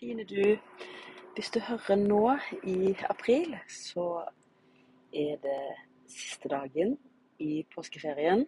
Fine 0.00 0.24
du. 0.24 0.56
Hvis 1.34 1.50
du 1.50 1.60
hører 1.60 1.94
nå 1.94 2.36
i 2.64 2.96
april, 3.10 3.56
så 3.68 4.24
er 5.12 5.34
det 5.42 5.64
siste 6.08 6.48
dagen 6.48 6.94
i 7.38 7.66
påskeferien. 7.74 8.46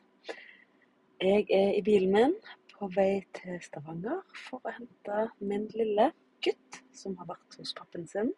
Jeg 1.20 1.46
er 1.50 1.74
i 1.76 1.82
bilen 1.84 2.12
min 2.14 2.32
på 2.72 2.88
vei 2.94 3.20
til 3.36 3.58
Stavanger 3.60 4.22
for 4.46 4.64
å 4.64 4.72
hente 4.78 5.18
min 5.44 5.66
lille 5.76 6.06
gutt 6.46 6.78
som 6.96 7.18
har 7.20 7.28
vært 7.34 7.58
hos 7.58 7.74
pappen 7.76 8.08
sin. 8.08 8.32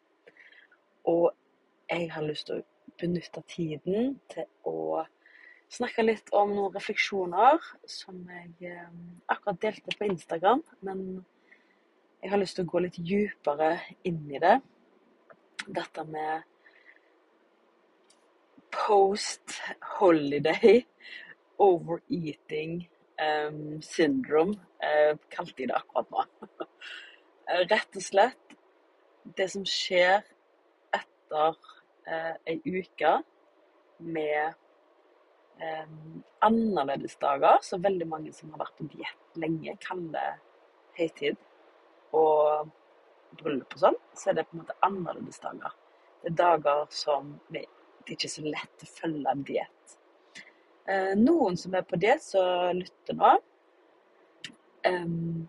Og 1.05 1.31
jeg 1.91 2.11
har 2.17 2.27
lyst 2.27 2.49
til 2.49 2.65
å 2.65 2.97
benytte 2.99 3.45
tiden 3.55 4.19
til 4.35 4.51
å 4.67 5.05
snakke 5.71 6.03
litt 6.03 6.35
om 6.35 6.51
noen 6.57 6.75
refleksjoner 6.75 7.63
som 7.87 8.19
jeg 8.27 8.75
eh, 8.75 8.91
akkurat 9.31 9.63
delte 9.69 9.95
på 10.03 10.11
Instagram. 10.11 10.67
Men 10.83 11.23
jeg 12.25 12.33
har 12.33 12.41
lyst 12.41 12.57
til 12.57 12.65
å 12.65 12.71
gå 12.73 12.81
litt 12.81 12.97
dypere 13.05 13.75
inn 14.09 14.23
i 14.33 14.41
det. 14.41 14.55
Dette 15.77 16.05
med 16.09 16.47
post 18.73 19.59
holiday 19.99 20.81
overeating 21.61 22.89
um, 23.21 23.77
syndrome, 23.85 24.57
uh, 24.81 25.13
kalte 25.37 25.59
de 25.61 25.69
det 25.69 25.77
akkurat 25.77 26.11
nå. 26.17 26.25
Eh, 27.45 27.63
rett 27.75 28.01
og 28.01 28.09
slett 28.09 28.57
det 29.37 29.51
som 29.53 29.69
skjer 29.69 30.25
etter 30.97 31.53
uh, 31.53 32.35
ei 32.49 32.57
uke 32.65 33.19
med 34.01 34.57
um, 35.61 36.23
annerledesdager, 36.41 37.61
som 37.69 37.85
veldig 37.85 38.09
mange 38.09 38.33
som 38.33 38.57
har 38.57 38.65
vært 38.65 38.81
på 38.81 38.93
diett 38.97 39.41
lenge, 39.45 39.77
kaller 39.85 40.41
høytid, 40.97 41.37
og 42.15 42.71
bryllup 43.41 43.75
og 43.75 43.83
sånn, 43.87 43.99
så 44.15 44.31
er 44.31 44.39
det 44.39 44.47
på 44.49 44.57
en 44.57 44.63
måte 44.63 44.77
annerledesdager. 44.87 45.75
Det 46.23 46.31
er 46.33 46.39
dager 46.39 46.85
som 46.95 47.35
det 47.53 47.67
ikke 48.05 48.29
er 48.29 48.33
så 48.33 48.45
lett 48.45 48.85
å 48.85 48.91
følge 48.91 49.33
en 49.33 49.45
diett. 49.49 49.97
Eh, 50.87 51.13
noen 51.17 51.57
som 51.57 51.75
er 51.75 51.85
på 51.89 51.99
det, 52.01 52.19
som 52.23 52.77
lytter 52.77 53.17
nå, 53.17 53.33
um, 54.85 55.47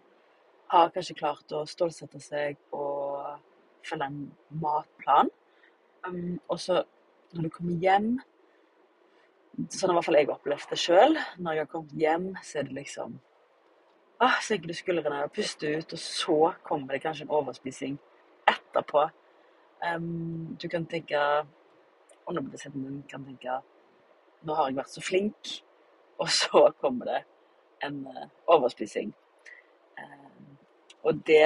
har 0.72 0.94
kanskje 0.96 1.18
klart 1.20 1.52
å 1.56 1.66
stålsette 1.68 2.22
seg 2.24 2.60
og 2.76 3.36
følge 3.86 4.08
en 4.08 4.22
matplan. 4.62 5.32
Um, 6.08 6.38
og 6.48 6.60
så 6.62 6.82
når 7.36 7.48
du 7.48 7.54
kommer 7.54 7.84
hjem 7.84 8.16
Sånn 9.72 9.94
i 9.94 9.94
hvert 9.96 10.04
fall 10.04 10.18
jeg 10.18 10.28
opplevd 10.28 10.68
det 10.68 10.78
sjøl. 10.82 11.14
Når 11.40 11.54
jeg 11.56 11.64
har 11.64 11.70
kommet 11.72 11.94
hjem, 11.96 12.26
så 12.44 12.58
er 12.60 12.66
det 12.68 12.74
liksom 12.76 13.14
ah, 14.26 14.42
senker 14.42 14.72
du 14.72 14.74
skuldrene 14.74 15.24
og 15.26 15.32
puster 15.36 15.78
ut, 15.78 15.94
og 15.94 16.00
så 16.00 16.40
kommer 16.64 16.96
det 16.96 17.02
kanskje 17.04 17.26
en 17.26 17.34
overspising 17.36 17.98
etterpå. 18.48 19.08
Um, 19.86 20.56
du 20.62 20.68
kan 20.72 20.86
tenke 20.86 21.20
Underbevisstheten 22.26 22.82
din 22.82 23.04
kan 23.10 23.26
tenke 23.26 23.60
Nå 24.42 24.54
har 24.58 24.70
jeg 24.70 24.78
vært 24.80 24.94
så 24.94 25.02
flink. 25.04 25.52
Og 26.18 26.30
så 26.32 26.72
kommer 26.82 27.06
det 27.06 27.20
en 27.86 28.00
uh, 28.08 28.26
overspising. 28.48 29.12
Um, 30.00 30.58
og 31.04 31.22
det 31.28 31.44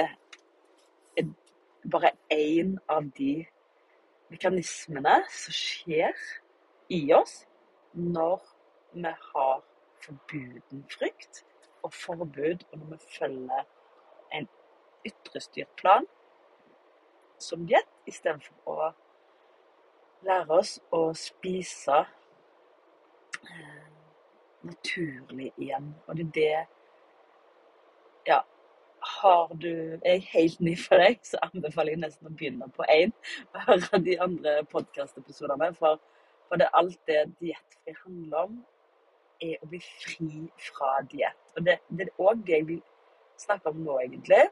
er 1.18 1.28
bare 1.90 2.12
én 2.32 2.76
av 2.88 3.10
de 3.18 3.46
mekanismene 4.30 5.18
som 5.32 5.56
skjer 5.56 6.16
i 6.88 7.02
oss 7.12 7.42
når 7.92 8.40
vi 8.94 9.12
har 9.32 9.62
forbuden 10.04 10.84
frykt 10.90 11.44
og 11.82 11.92
forbud, 11.94 12.64
og 12.72 12.78
når 12.78 12.86
vi 12.86 12.98
følger 13.18 13.66
en 14.32 14.48
ytrestyrt 15.06 15.70
plan 15.76 16.06
som 17.40 17.64
diett, 17.66 17.88
istedenfor 18.06 18.68
å 18.68 18.90
lære 20.26 20.58
oss 20.60 20.76
å 20.92 21.02
spise 21.16 22.02
eh, 23.40 23.86
naturlig 24.66 25.50
igjen. 25.56 25.94
Og 26.06 26.16
det 26.18 26.26
er 26.26 26.34
det 26.36 26.66
Ja, 28.28 28.42
har 29.00 29.54
du 29.54 29.70
Er 30.04 30.12
jeg 30.12 30.26
helt 30.32 30.60
ny 30.60 30.74
for 30.76 31.00
deg, 31.00 31.22
så 31.24 31.40
anbefaler 31.42 31.94
jeg 31.94 32.02
nesten 32.02 32.28
å 32.28 32.34
begynne 32.36 32.68
på 32.76 32.84
én 32.92 33.14
og 33.54 33.62
høre 33.68 34.02
de 34.04 34.18
andre 34.20 34.58
podkastepisodene. 34.72 35.72
For, 35.78 36.00
for 36.48 36.60
det 36.60 36.68
er 36.68 36.76
alt 36.82 37.00
det 37.08 37.22
diettfri 37.40 37.96
handler 38.04 38.44
om, 38.44 38.60
er 39.40 39.60
å 39.60 39.68
bli 39.70 39.80
fri 39.82 40.46
fra 40.70 41.00
diett. 41.10 41.52
Og 41.56 41.66
det, 41.66 41.78
det 41.88 42.08
er 42.08 42.24
òg 42.24 42.42
det 42.46 42.58
jeg 42.58 42.66
vil 42.68 42.80
snakke 43.40 43.72
om 43.72 43.84
nå, 43.84 43.98
egentlig. 44.04 44.42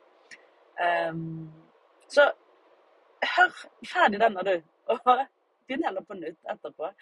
Um, 0.78 1.48
så 2.08 2.30
hør 3.36 3.56
ferdig 3.86 4.20
denne, 4.22 4.44
du. 4.46 4.54
Og 4.92 5.00
begynn 5.68 5.84
heller 5.84 6.04
på 6.06 6.16
nytt 6.16 6.38
etterpå. 6.48 6.92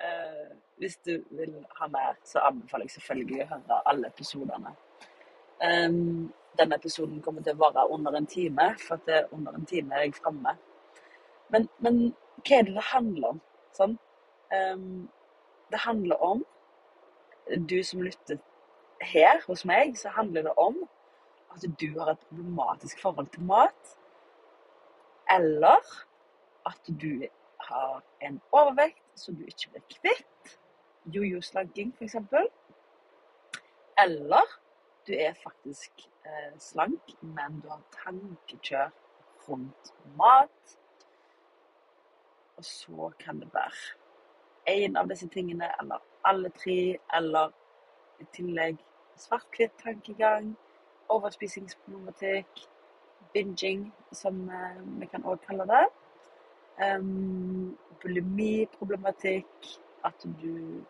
Uh, 0.00 0.54
hvis 0.80 0.96
du 1.04 1.18
vil 1.36 1.58
ha 1.78 1.88
mer, 1.92 2.16
så 2.24 2.44
anbefaler 2.48 2.88
jeg 2.88 2.96
selvfølgelig 2.96 3.42
å 3.44 3.50
høre 3.52 3.80
alle 3.90 4.08
episodene. 4.08 4.72
Um, 5.64 6.32
denne 6.58 6.78
episoden 6.78 7.20
kommer 7.22 7.44
til 7.44 7.56
å 7.56 7.62
vare 7.66 7.84
under 7.92 8.16
en 8.16 8.28
time, 8.30 8.70
for 8.80 9.02
det 9.06 9.18
er 9.18 9.34
under 9.34 9.56
en 9.58 9.66
time 9.68 9.94
er 9.94 10.06
jeg 10.06 10.16
framme. 10.20 10.54
Men, 11.52 11.68
men, 11.84 12.00
hva 12.44 12.58
er 12.58 12.66
det 12.66 12.74
det 12.76 12.86
handler 12.92 13.34
om? 13.34 13.42
Sånn? 13.76 13.98
Um, 14.54 15.06
det 15.72 15.80
handler 15.84 16.22
om 16.22 16.44
du 17.46 17.82
som 17.84 18.02
lytter 18.02 18.38
her 19.04 19.40
hos 19.46 19.64
meg, 19.68 19.96
så 19.98 20.08
handler 20.08 20.48
det 20.48 20.54
om 20.56 20.76
at 21.54 21.64
du 21.80 21.86
har 21.98 22.14
et 22.14 22.26
problematisk 22.28 23.00
forhold 23.02 23.28
til 23.34 23.42
mat. 23.42 23.96
Eller 25.30 25.80
at 26.66 26.90
du 27.00 27.26
har 27.60 28.02
en 28.20 28.40
overvekt 28.52 29.02
som 29.14 29.36
du 29.36 29.44
ikke 29.44 29.70
blir 29.70 29.84
kvitt. 29.96 30.58
Jojo-slagging, 31.14 31.92
f.eks. 31.98 32.16
Eller 33.98 34.60
du 35.06 35.12
er 35.12 35.34
faktisk 35.42 36.08
eh, 36.24 36.58
slank, 36.58 37.12
men 37.20 37.60
du 37.60 37.68
har 37.68 37.82
tankekjør 37.92 38.90
rundt 39.48 39.92
mat. 40.16 40.78
Og 42.56 42.64
så 42.64 43.12
kan 43.20 43.40
det 43.40 43.50
være 43.54 44.00
en 44.66 44.96
av 44.96 45.08
disse 45.10 45.28
tingene, 45.28 45.68
eller 45.80 46.00
alle 46.24 46.50
tre, 46.50 46.98
eller 47.14 47.52
i 48.20 48.26
tillegg 48.36 48.78
svart-hvitt-tankegang, 49.16 50.54
overspisingsproblematikk, 51.08 52.64
binging, 53.32 53.92
som 54.12 54.48
uh, 54.48 55.00
vi 55.00 55.06
kan 55.06 55.24
også 55.24 55.46
kalle 55.46 55.66
det. 55.70 55.84
Um, 56.84 57.78
bulimiproblematikk, 58.02 59.70
at 60.04 60.26
du 60.42 60.80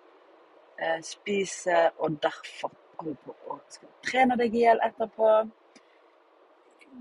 uh, 0.83 1.00
spiser 1.03 1.91
og 1.99 2.22
derfor 2.22 2.72
holder 2.99 3.19
på 3.25 3.34
å 3.51 3.59
trene 4.06 4.39
deg 4.39 4.55
i 4.55 4.65
hjel 4.65 4.81
etterpå. 4.87 5.34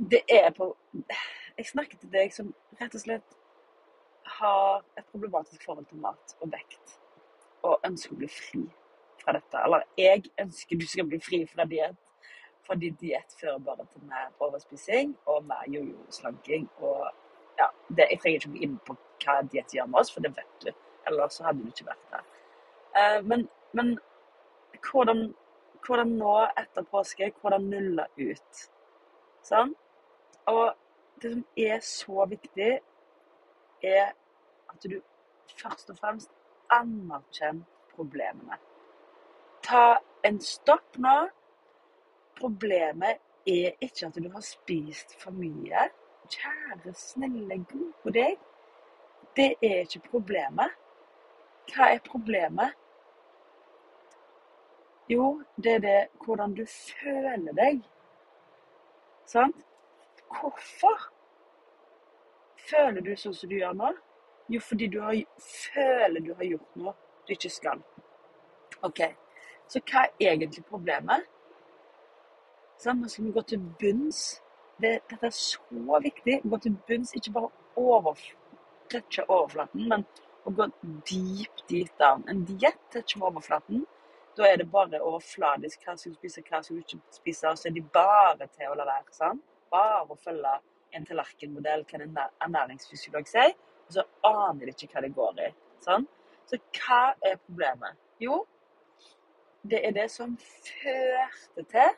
Det 0.10 0.24
er 0.30 0.50
på 0.58 0.74
Jeg 1.58 1.70
snakker 1.70 1.98
til 2.02 2.10
deg 2.10 2.34
som 2.34 2.50
rett 2.80 2.96
og 2.98 3.04
slett 3.04 3.36
har 4.40 4.82
et 4.98 5.06
problematisk 5.12 5.66
forhold 5.66 5.86
til 5.86 6.02
mat 6.02 6.34
og 6.42 6.50
vekt 6.56 6.98
og 7.63 7.85
ønsker 7.88 8.16
å 8.16 8.22
bli 8.22 8.29
fri 8.31 8.63
fra 9.24 9.35
dette. 9.38 9.59
Eller 9.59 9.85
jeg 10.00 10.25
ønsker 10.41 10.79
du 10.79 10.88
skal 10.88 11.07
bli 11.09 11.19
fri 11.24 11.44
fra 11.50 11.66
diett, 11.69 12.00
fordi 12.68 12.91
diett 13.00 13.35
fører 13.40 13.59
bare 13.63 13.85
til 13.91 14.06
mer 14.07 14.31
overspising 14.44 15.16
og 15.31 15.44
mer 15.47 15.68
jojo-slanking. 15.72 16.68
Og 16.79 17.07
ja, 17.59 17.69
det, 17.90 18.07
jeg 18.12 18.22
trenger 18.22 18.40
ikke 18.40 18.53
gå 18.56 18.66
inn 18.68 18.79
på 18.88 18.97
hva 19.23 19.40
diett 19.52 19.75
gjør 19.75 19.90
med 19.91 20.02
oss, 20.02 20.12
for 20.13 20.25
det 20.25 20.34
vet 20.38 20.66
du. 20.66 20.72
Ellers 21.09 21.38
så 21.38 21.47
hadde 21.47 21.63
du 21.63 21.72
ikke 21.72 21.90
vært 21.90 22.12
der. 22.13 22.28
Uh, 22.94 23.19
men, 23.28 23.47
men 23.75 23.96
hvordan, 24.84 25.25
hvordan, 25.85 26.16
nå 26.19 26.35
etter 26.59 26.88
påske? 26.91 27.32
Hvordan 27.41 27.67
nulle 27.72 28.08
ut? 28.20 28.64
Sånn? 29.43 29.73
Og 30.52 30.64
det 31.23 31.34
som 31.34 31.43
er 31.59 31.84
så 31.88 32.28
viktig, 32.32 32.72
er 33.84 34.14
at 34.72 34.88
du 34.88 34.99
først 35.59 35.91
og 35.91 35.99
fremst 35.99 36.32
anerkjenn 36.72 37.64
problemene. 37.96 38.58
Ta 39.64 40.00
en 40.24 40.40
stopp 40.42 40.98
nå. 40.98 41.18
Problemet 42.40 43.22
er 43.48 43.76
ikke 43.84 44.08
at 44.08 44.18
du 44.18 44.30
har 44.34 44.46
spist 44.46 45.16
for 45.22 45.36
mye. 45.36 45.90
Kjære, 46.34 46.94
snille, 46.98 47.60
gode 47.70 48.14
deg. 48.16 48.40
Det 49.36 49.56
er 49.62 49.84
ikke 49.84 50.08
problemet. 50.10 50.72
Hva 51.74 51.90
er 51.94 52.02
problemet? 52.06 52.74
Jo, 55.10 55.44
det 55.64 55.76
er 55.76 55.80
det 55.80 56.00
hvordan 56.26 56.56
du 56.56 56.66
føler 56.66 57.54
deg. 57.54 57.84
Sant? 59.26 59.66
Hvorfor 60.34 61.10
føler 62.70 63.02
du 63.02 63.14
sånn 63.20 63.36
som 63.36 63.52
du 63.52 63.58
gjør 63.60 63.76
nå? 63.78 63.92
Jo, 64.53 64.59
fordi 64.61 64.88
du 64.94 65.00
har, 65.02 65.17
føler 65.73 66.22
du 66.22 66.34
har 66.38 66.46
gjort 66.46 66.76
noe 66.78 66.94
du 67.28 67.34
ikke 67.34 67.50
skal. 67.50 67.79
OK. 68.85 69.00
Så 69.72 69.79
hva 69.90 70.03
er 70.20 70.34
egentlig 70.34 70.66
problemet? 70.67 71.26
Sånn, 72.84 73.00
nå 73.02 73.09
skal 73.09 73.29
vi 73.29 73.34
gå 73.38 73.44
til 73.47 73.64
bunns. 73.82 74.20
det, 74.84 74.97
dette 75.09 75.29
er 75.29 75.34
så 75.38 76.00
viktig. 76.03 76.41
Gå 76.44 76.59
til 76.66 76.76
bunns, 76.88 77.14
ikke 77.16 77.34
bare 77.38 77.50
over, 77.79 78.20
touche 78.91 79.26
overflaten, 79.29 79.88
men 79.90 80.05
å 80.44 80.52
gå 80.52 80.67
deep, 81.08 81.64
deep 81.70 81.94
down. 82.02 82.26
En 82.28 82.44
diett 82.46 82.82
toucher 82.94 83.23
overflaten. 83.23 83.85
Da 84.38 84.50
er 84.50 84.59
det 84.59 84.70
bare 84.73 85.02
overfladisk 85.02 85.85
hva 85.85 85.96
skal 85.97 86.14
du 86.14 86.20
spise, 86.20 86.44
hva 86.50 86.61
skal 86.61 86.78
du 86.78 86.84
ikke 86.84 87.02
spise, 87.16 87.50
og 87.50 87.58
så 87.61 87.70
er 87.70 87.78
de 87.78 87.85
bare 87.96 88.50
til 88.58 88.70
å 88.70 88.78
la 88.78 88.90
være. 88.90 89.14
sant? 89.16 89.44
Bare 89.72 90.03
å 90.09 90.17
følge 90.20 90.58
en 90.94 91.05
tallerkenmodell, 91.09 91.85
hva 91.90 92.02
en 92.02 92.17
ernæringsfysiolog 92.47 93.29
sier, 93.29 93.53
så 93.93 94.05
aner 94.28 94.66
de 94.69 94.73
ikke 94.73 94.93
hva 94.93 95.05
det 95.05 95.13
går 95.16 95.43
i. 95.47 95.51
Sånn? 95.85 96.07
Så 96.49 96.59
hva 96.78 97.03
er 97.25 97.40
problemet? 97.45 97.99
Jo, 98.22 98.43
det 99.63 99.79
er 99.87 99.95
det 99.95 100.09
som 100.11 100.35
førte 100.37 101.63
til 101.72 101.93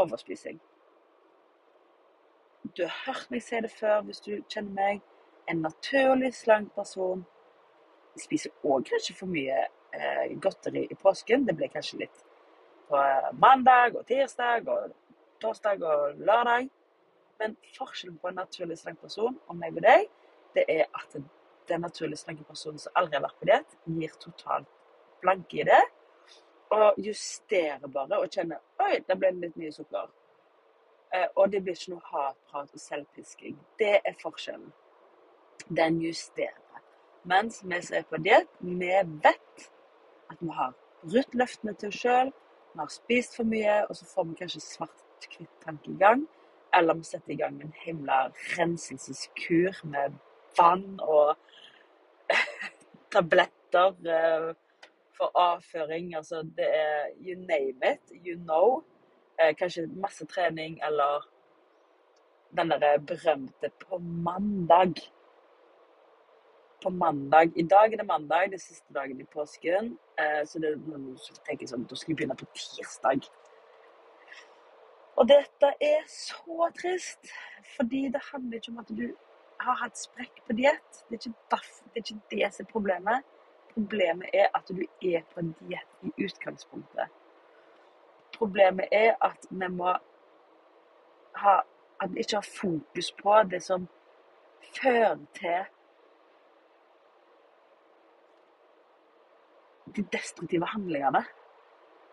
overspising. 0.00 0.60
Du 2.76 2.82
har 2.82 2.94
hørt 3.06 3.30
meg 3.30 3.42
si 3.44 3.60
det 3.60 3.70
før 3.70 4.00
hvis 4.06 4.22
du 4.24 4.32
kjenner 4.48 4.72
meg. 4.72 5.02
En 5.50 5.60
naturlig 5.60 6.32
slank 6.34 6.72
person 6.74 7.26
spiser 8.16 8.54
òg 8.64 8.86
kanskje 8.88 9.16
for 9.18 9.28
mye 9.28 9.66
eh, 9.92 10.32
godteri 10.40 10.86
i 10.88 10.96
påsken. 10.96 11.44
Det 11.44 11.56
blir 11.58 11.72
kanskje 11.72 12.00
litt 12.06 12.24
på 12.88 13.02
mandag 13.40 13.98
og 13.98 14.06
tirsdag 14.08 14.68
og 14.72 14.94
torsdag 15.44 15.84
og 15.84 16.18
lørdag. 16.24 16.70
Men 17.38 17.56
forskjellen 17.76 18.18
på 18.22 18.30
en 18.30 18.40
naturlig 18.40 18.78
slank 18.80 19.00
person 19.02 19.36
og 19.48 19.56
meg 19.60 19.76
og 19.76 19.84
deg, 19.84 20.08
det 20.54 20.64
er 20.68 20.86
at 20.94 21.16
den 21.68 21.80
naturlig 21.80 22.18
slanke 22.18 22.44
personen 22.44 22.78
som 22.78 22.92
aldri 22.98 23.18
har 23.18 23.24
vært 23.26 23.40
på 23.40 23.48
diett, 23.48 23.76
gir 23.86 24.16
totalt 24.20 24.70
blanke 25.22 25.62
i 25.62 25.68
det. 25.68 25.82
Og 26.74 26.98
justerer 26.98 27.86
bare 27.92 28.18
og 28.18 28.32
kjenner 28.32 28.60
Oi, 28.82 28.98
det 29.06 29.16
ble 29.20 29.30
litt 29.36 29.56
mye 29.60 29.72
sukker. 29.72 30.10
Eh, 31.14 31.28
og 31.36 31.52
det 31.52 31.62
blir 31.62 31.76
ikke 31.76 31.94
noe 31.94 32.08
hatprat 32.10 32.72
og 32.74 32.82
selvpisking. 32.82 33.58
Det 33.78 33.98
er 34.00 34.16
forskjellen. 34.22 34.72
Den 35.70 36.00
justerer. 36.02 36.80
Mens 37.24 37.62
vi 37.64 37.80
som 37.80 37.96
er 37.96 38.08
på 38.08 38.20
diett, 38.20 38.50
vi 38.60 38.90
vet 39.24 39.68
at 40.32 40.40
vi 40.40 40.50
har 40.52 40.74
brutt 41.04 41.36
løftene 41.38 41.72
til 41.78 41.92
oss 41.92 42.00
sjøl, 42.02 42.32
vi 42.74 42.82
har 42.82 42.90
spist 42.90 43.36
for 43.38 43.48
mye, 43.48 43.76
og 43.88 43.96
så 43.96 44.08
får 44.10 44.26
vi 44.28 44.38
kanskje 44.40 44.60
svart-hvitt 44.64 45.60
tankegang. 45.64 46.26
Eller 46.74 46.98
vi 46.98 47.06
setter 47.06 47.32
i 47.32 47.38
gang 47.38 47.60
en 47.62 47.74
himla 47.84 48.18
renselseskur 48.56 49.84
med 49.86 50.18
vann 50.58 51.00
og 51.02 51.36
tabletter 53.14 53.94
eh, 54.16 54.50
for 55.16 55.30
avføring. 55.38 56.14
Altså 56.16 56.42
det 56.56 56.68
er 56.70 57.14
you 57.20 57.38
name 57.38 57.94
it, 57.94 58.12
you 58.26 58.38
know 58.40 58.82
eh, 59.40 59.54
kanskje 59.56 59.86
masse 59.86 60.26
trening 60.26 60.80
eller 60.86 61.28
den 62.56 62.70
derre 62.70 62.98
berømte 62.98 63.70
på 63.88 63.98
mandag. 63.98 64.94
På 66.82 66.90
mandag. 66.90 67.52
I 67.56 67.62
dag 67.62 67.92
er 67.92 67.96
det 67.96 68.06
mandag, 68.06 68.50
det 68.50 68.54
er 68.54 68.66
siste 68.66 68.94
dagen 68.94 69.20
i 69.20 69.24
påsken. 69.24 69.98
Eh, 70.18 70.46
så 70.46 70.58
det, 70.58 70.74
så 71.18 71.34
tenker 71.46 71.64
jeg 71.64 71.72
sånn, 71.72 71.86
da 71.90 71.96
skal 71.96 72.12
vi 72.12 72.18
begynne 72.20 72.36
på 72.38 72.46
tirsdag. 72.54 73.26
Og 75.16 75.28
dette 75.30 75.70
er 75.80 76.02
så 76.10 76.68
trist, 76.78 77.30
fordi 77.76 78.08
det 78.14 78.22
handler 78.32 78.58
ikke 78.58 78.72
om 78.74 78.82
at 78.82 78.90
du 78.90 79.06
har 79.64 79.80
hatt 79.80 79.98
sprekk 79.98 80.42
på 80.46 80.56
diett. 80.58 81.04
Det, 81.08 81.20
det, 81.24 81.58
er 81.94 82.02
ikke 82.02 82.20
det 82.30 82.50
som 82.54 82.66
er 82.66 82.70
problemet. 82.72 83.26
Problemet 83.74 84.34
er 84.34 84.50
at 84.54 84.70
du 84.70 84.82
er 84.84 85.24
på 85.32 85.42
en 85.42 85.52
diett 85.60 86.06
i 86.06 86.12
utgangspunktet. 86.26 87.12
Problemet 88.34 88.92
er 88.92 89.14
at 89.22 89.46
vi 89.50 89.68
må 89.70 89.94
ha 91.44 91.60
At 92.02 92.10
vi 92.12 92.20
ikke 92.20 92.36
har 92.36 92.48
fokus 92.58 93.12
på 93.22 93.34
det 93.48 93.60
som 93.62 93.84
fører 94.74 95.20
til 95.38 95.60
de 99.96 100.02
destruktive 100.12 100.66
handlingene. 100.66 101.22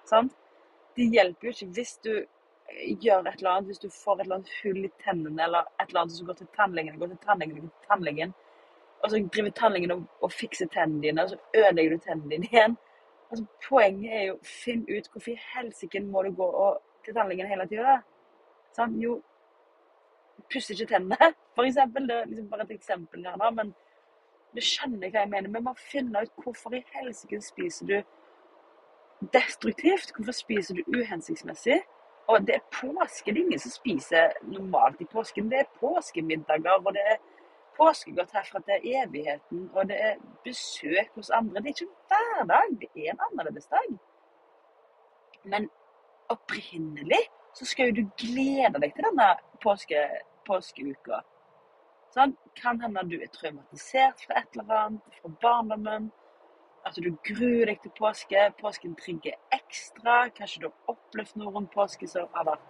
Sant? 0.06 0.36
Det 0.96 1.08
hjelper 1.12 1.48
jo 1.48 1.54
ikke 1.56 1.74
hvis 1.76 1.96
du 2.06 2.14
gjør 3.04 3.28
et 3.28 3.40
eller 3.40 3.50
annet, 3.52 3.66
hvis 3.70 3.80
du 3.80 3.90
får 3.90 4.20
et 4.20 4.26
eller 4.26 4.36
annet 4.40 4.54
hull 4.62 4.86
i 4.86 4.92
tennene, 5.04 5.44
eller 5.44 5.68
et 5.80 5.90
eller 5.90 6.02
annet 6.02 6.16
som 6.18 6.28
går 6.28 6.40
til 6.40 6.50
tannlegen, 6.58 7.00
går 7.00 7.12
til 7.14 7.20
tannlegen, 7.26 7.56
går 7.56 7.68
til 7.68 7.90
tannlegen, 7.90 8.34
og 9.02 9.10
så 9.10 9.22
driver 9.34 9.50
tannlegen 9.58 9.92
og, 9.96 10.06
og 10.22 10.32
fikser 10.32 10.70
tennene 10.74 11.02
dine, 11.02 11.24
og 11.24 11.30
så 11.30 11.38
ødelegger 11.58 11.96
du 11.96 12.06
tennene 12.06 12.32
dine 12.32 12.50
igjen. 12.52 12.78
Altså, 13.32 13.46
poenget 13.70 14.14
er 14.14 14.24
jo 14.28 14.38
å 14.38 14.48
finne 14.48 14.98
ut 14.98 15.12
hvorfor 15.12 15.34
i 15.34 15.42
helsike 15.54 16.02
må 16.06 16.24
du 16.24 16.32
gå 16.38 16.48
og, 16.64 16.82
til 17.06 17.16
tannlegen 17.18 17.50
hele 17.50 17.68
tida. 17.72 18.00
Sånn, 18.78 18.98
jo, 19.02 19.18
pusser 20.52 20.76
ikke 20.76 20.94
tennene, 20.94 21.32
for 21.56 21.68
eksempel. 21.68 22.08
Det 22.10 22.18
er 22.18 22.30
liksom 22.32 22.50
bare 22.52 22.68
et 22.68 22.76
eksempel 22.78 23.26
her 23.28 23.40
da, 23.42 23.52
men 23.56 23.74
du 24.52 24.62
skjønner 24.66 25.08
hva 25.08 25.24
jeg 25.24 25.32
mener. 25.32 25.54
Vi 25.54 25.64
må 25.64 25.74
finne 25.80 26.26
ut 26.26 26.44
hvorfor 26.44 26.76
i 26.76 26.84
helsike 26.94 27.40
spiser 27.44 27.88
du 27.90 27.98
destruktivt. 29.34 30.14
Hvorfor 30.18 30.36
spiser 30.36 30.78
du 30.78 30.84
uhensiktsmessig? 30.98 31.82
Og 32.28 32.48
det 32.48 32.56
er 32.56 32.66
påske. 32.72 33.32
Det 33.32 33.40
er 33.40 33.46
ingen 33.46 33.60
som 33.60 33.72
spiser 33.72 34.34
normalt 34.44 35.02
i 35.02 35.08
påsken. 35.12 35.50
Det 35.52 35.60
er 35.60 35.72
påskemiddager, 35.80 36.86
og 36.86 36.94
det 36.94 37.04
er 37.14 37.18
påskegodt 37.78 38.32
herfra 38.36 38.60
til 38.68 38.94
evigheten, 38.94 39.70
og 39.74 39.90
det 39.90 39.98
er 40.02 40.16
besøk 40.44 41.10
hos 41.16 41.30
andre. 41.30 41.62
Det 41.62 41.66
er 41.66 41.76
ikke 41.76 41.94
hver 42.08 42.46
dag, 42.54 42.80
det 42.82 42.90
er 42.96 43.12
en 43.12 43.24
annerledes 43.32 43.68
dag. 43.68 43.90
Men 45.44 45.70
opprinnelig 46.30 47.24
så 47.54 47.66
skal 47.66 47.90
jo 47.90 48.02
du 48.02 48.10
glede 48.18 48.80
deg 48.80 48.94
til 48.96 49.08
denne 49.10 49.28
påske, 49.64 50.04
påskeuka. 50.48 51.22
Sånn? 52.16 52.36
Kan 52.60 52.82
hende 52.84 53.04
du 53.08 53.18
er 53.20 53.32
traumatisert 53.32 54.24
fra 54.26 54.42
et 54.42 54.58
eller 54.58 54.78
annet, 54.78 55.20
fra 55.22 55.32
barndommen. 55.44 56.10
At 56.86 56.98
du 56.98 57.12
gruer 57.28 57.66
deg 57.70 57.82
til 57.82 57.94
påske. 57.98 58.46
Påsken 58.62 58.96
trigger 58.96 59.38
ekstra. 59.54 60.30
Kanskje 60.38 60.64
du 60.64 60.70
har 60.70 60.96
opplevd 60.96 61.38
noe 61.38 61.54
rundt 61.54 61.74
påske 61.74 62.08
som 62.10 62.30
har 62.34 62.48
vært 62.54 62.70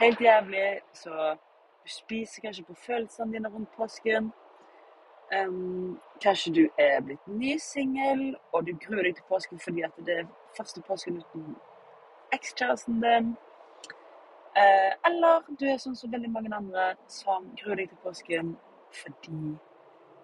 helt 0.00 0.20
jævlig. 0.20 0.66
Så 0.92 1.10
du 1.84 1.90
spiser 1.90 2.44
kanskje 2.44 2.64
på 2.68 2.76
følelsene 2.86 3.32
dine 3.32 3.50
rundt 3.50 3.72
påsken. 3.76 4.30
Um, 5.28 5.98
kanskje 6.22 6.54
du 6.54 6.62
er 6.78 7.02
blitt 7.04 7.26
ny 7.26 7.58
singel, 7.60 8.36
og 8.52 8.66
du 8.66 8.72
gruer 8.80 9.02
deg 9.02 9.18
til 9.18 9.26
påsken 9.28 9.60
fordi 9.60 9.82
at 9.84 9.98
det 10.06 10.14
er 10.22 10.30
første 10.56 10.80
påsken 10.86 11.18
uten 11.20 11.50
ekskjæresten 12.32 13.02
din. 13.02 13.34
Uh, 14.56 14.92
eller 15.08 15.44
du 15.60 15.66
er 15.68 15.76
sånn 15.82 15.98
som 15.98 16.12
veldig 16.12 16.30
mange 16.32 16.54
andre 16.56 16.94
som 17.12 17.50
gruer 17.60 17.82
deg 17.82 17.92
til 17.92 18.00
påsken 18.06 18.54
fordi 19.02 19.58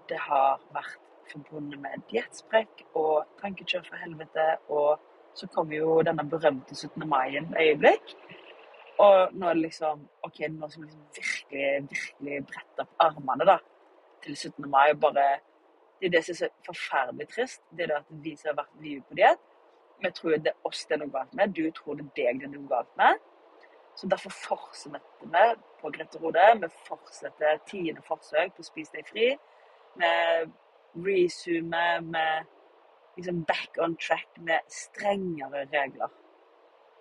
det 0.09 0.21
har 0.25 0.63
vært 0.73 1.04
forbundet 1.33 1.81
med 1.81 2.05
diettsprekk 2.11 2.85
og 2.95 3.27
tankekjør 3.41 3.85
for 3.89 4.03
helvete, 4.03 4.47
og 4.69 5.01
så 5.35 5.49
kommer 5.51 5.77
jo 5.77 6.01
denne 6.07 6.25
berømte 6.31 6.75
17. 6.75 7.09
mai 7.09 7.37
en 7.37 7.55
øyeblikk. 7.61 8.17
Og 9.03 9.35
nå 9.35 9.49
er 9.49 9.57
det 9.57 9.63
liksom 9.65 10.05
OK, 10.23 10.45
nå 10.55 10.69
skal 10.71 10.85
liksom 10.85 11.07
virkelig, 11.17 11.89
virkelig 11.91 12.43
brette 12.51 12.85
opp 12.87 13.09
armene, 13.09 13.49
da 13.49 13.59
til 14.25 14.37
17. 14.37 14.71
mai 14.71 14.91
og 14.91 15.01
bare 15.01 15.41
Det 16.01 16.07
er 16.07 16.11
det 16.11 16.25
som 16.25 16.47
er 16.47 16.51
forferdelig 16.67 17.29
trist. 17.29 17.63
Det 17.71 17.83
er 17.83 17.87
det 17.87 17.97
at 17.97 18.09
vi 18.25 18.37
som 18.37 18.49
har 18.51 18.57
vært 18.57 18.81
mye 18.81 19.03
på 19.09 19.15
diett, 19.15 19.45
vi 20.03 20.11
tror 20.11 20.31
det 20.31 20.51
er 20.51 20.69
oss 20.69 20.83
det 20.89 20.97
er 20.97 21.01
noe 21.01 21.13
galt 21.15 21.35
med. 21.39 21.55
Du 21.57 21.71
tror 21.71 21.95
det 21.95 22.05
er 22.05 22.17
deg 22.19 22.41
det 22.41 22.49
er 22.49 22.53
noe 22.55 22.69
galt 22.69 22.91
med. 23.01 23.23
Så 23.95 24.09
derfor 24.11 24.31
fortsetter 24.31 25.01
vi 25.23 25.45
på 25.81 25.91
Grete 25.95 26.19
Rode. 26.19 26.47
Vi 26.61 26.69
fortsetter 26.89 27.61
tiende 27.71 28.03
forsøk 28.03 28.57
på 28.57 28.67
Spis 28.67 28.91
deg 28.91 29.07
fri. 29.09 29.29
Vi 30.03 30.11
rezoomer 30.95 32.01
med 32.01 32.45
liksom 33.17 33.45
back 33.45 33.79
on 33.79 33.97
track 33.97 34.29
med 34.37 34.61
strengere 34.69 35.67
regler. 35.73 36.09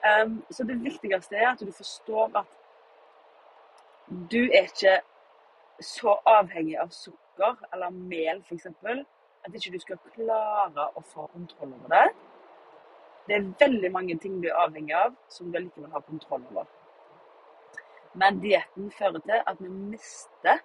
Um, 0.00 0.40
så 0.50 0.64
det 0.64 0.80
viktigste 0.80 1.36
er 1.36 1.52
at 1.52 1.60
du 1.60 1.72
forstår 1.76 2.32
at 2.40 2.56
du 4.32 4.40
er 4.48 4.64
ikke 4.64 4.96
så 5.84 6.16
avhengig 6.26 6.78
av 6.80 6.90
sukker 6.94 7.60
eller 7.72 7.92
mel 7.94 8.40
f.eks. 8.40 8.66
at 8.66 9.54
ikke 9.54 9.72
du 9.74 9.78
skal 9.80 10.00
klare 10.14 10.88
å 10.96 11.04
få 11.12 11.28
kontroll 11.34 11.76
over 11.76 11.94
det. 11.94 12.08
Det 13.28 13.36
er 13.36 13.52
veldig 13.60 13.92
mange 13.92 14.16
ting 14.18 14.40
du 14.42 14.48
er 14.48 14.58
avhengig 14.64 14.96
av 14.96 15.14
som 15.28 15.52
du 15.52 15.60
likevel 15.60 15.92
har 15.92 16.04
kontroll 16.08 16.42
over. 16.50 16.66
Men 18.14 18.40
dietten 18.42 18.90
fører 18.90 19.22
til 19.22 19.42
at 19.46 19.60
vi 19.60 19.68
mister 19.68 20.58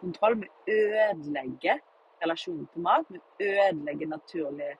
kontroll. 0.00 0.40
Vi 0.40 0.48
ødelegger 0.72 1.78
relasjonen 2.22 2.66
til 2.72 2.82
mat. 2.82 3.06
Vi 3.08 3.20
ødelegger 3.40 4.06
naturlig 4.06 4.72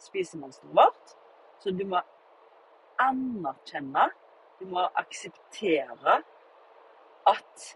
spisemønsteret 0.00 0.76
vårt. 0.76 1.16
Så 1.58 1.72
du 1.72 1.86
må 1.88 2.00
anerkjenne, 3.00 4.10
du 4.60 4.66
må 4.68 4.84
akseptere 4.96 6.20
at 7.26 7.70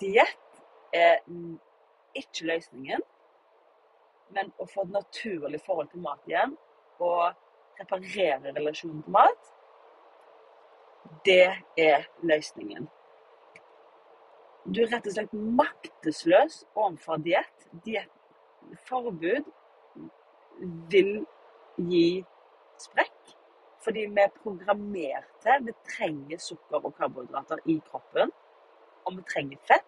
diett 0.00 0.60
er 0.92 1.18
ikke 2.14 2.46
løsningen, 2.50 3.02
men 4.30 4.52
å 4.62 4.66
få 4.70 4.84
et 4.86 4.94
naturlig 4.94 5.60
forhold 5.66 5.90
til 5.90 6.04
mat 6.04 6.28
igjen 6.28 6.54
og 7.02 7.32
reparere 7.80 8.52
relasjonen 8.54 9.02
til 9.02 9.16
mat, 9.16 9.50
det 11.24 11.52
er 11.78 12.06
løsningen. 12.22 12.88
Du 14.68 14.82
er 14.82 14.90
rett 14.92 15.06
og 15.08 15.14
slett 15.14 15.32
maktesløs 15.32 16.60
overfor 16.74 17.22
diett. 17.24 17.66
Diettforbud 17.84 19.48
vil 20.92 21.12
gi 21.90 22.06
sprekk. 22.80 23.34
Fordi 23.80 24.04
vi 24.12 24.20
er 24.20 24.32
programmerte. 24.42 25.56
Vi 25.64 25.72
trenger 25.88 26.42
sukker 26.44 26.84
og 26.84 26.94
karbohydrater 26.98 27.62
i 27.72 27.78
kroppen. 27.86 28.32
Og 29.08 29.16
vi 29.16 29.24
trenger 29.30 29.62
fett. 29.68 29.86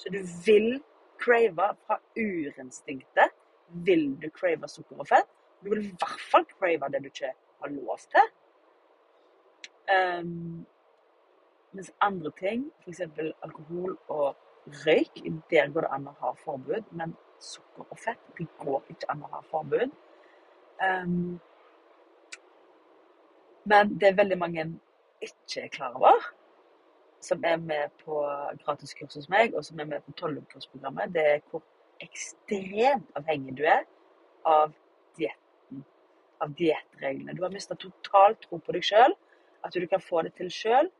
Så 0.00 0.10
du 0.10 0.22
vil 0.46 0.80
crave 1.20 1.68
fra 1.86 2.00
urinstinktet. 2.16 3.36
Vil 3.68 4.14
du 4.22 4.30
crave 4.30 4.68
sukker 4.68 5.04
og 5.04 5.08
fett? 5.08 5.28
Du 5.60 5.70
vil 5.70 5.84
i 5.84 5.92
hvert 5.92 6.24
fall 6.32 6.48
crave 6.56 6.90
det 6.92 7.04
du 7.04 7.12
ikke 7.12 7.34
har 7.60 7.76
lov 7.76 8.00
til. 8.12 8.32
Um, 9.90 10.64
mens 11.74 11.92
andre 12.00 12.30
ting, 12.38 12.68
f.eks. 12.84 13.00
alkohol 13.42 13.98
og 14.08 14.36
røyk, 14.86 15.24
der 15.50 15.72
går 15.72 15.86
det 15.86 15.90
an 15.92 16.08
å 16.08 16.14
ha 16.20 16.32
forbud. 16.44 16.86
Men 16.92 17.16
sukker 17.42 17.88
og 17.88 17.98
fett, 17.98 18.22
det 18.38 18.46
går 18.62 18.84
ikke 18.94 19.10
an 19.12 19.26
å 19.26 19.32
ha 19.34 19.42
forbud. 19.50 19.92
Um, 20.84 21.36
men 23.64 23.94
det 24.00 24.08
er 24.08 24.18
veldig 24.18 24.38
mange 24.38 24.64
ikke 25.24 25.64
er 25.64 25.68
klar 25.72 25.94
over, 25.96 26.24
som 27.20 27.44
er 27.44 27.56
med 27.56 27.92
på 28.04 28.20
gratiskurs 28.64 29.16
hos 29.16 29.28
meg, 29.32 29.54
og 29.56 29.64
som 29.64 29.80
er 29.80 29.88
med 29.88 30.04
på 30.04 30.12
tolvukersprogrammet, 30.20 31.14
det 31.14 31.24
er 31.30 31.40
hvor 31.50 31.62
ekstremt 32.04 33.08
avhengig 33.16 33.56
du 33.56 33.64
er 33.64 33.86
av 34.44 34.74
dietten, 35.16 35.84
av 36.44 36.52
diettreglene. 36.58 37.32
Du 37.32 37.42
har 37.46 37.54
mista 37.54 37.76
totalt 37.80 38.42
tro 38.44 38.58
på 38.60 38.74
deg 38.76 38.84
sjøl, 38.84 39.16
at 39.64 39.72
du 39.74 39.86
kan 39.88 40.02
få 40.02 40.22
det 40.26 40.34
til 40.38 40.50
sjøl. 40.52 40.90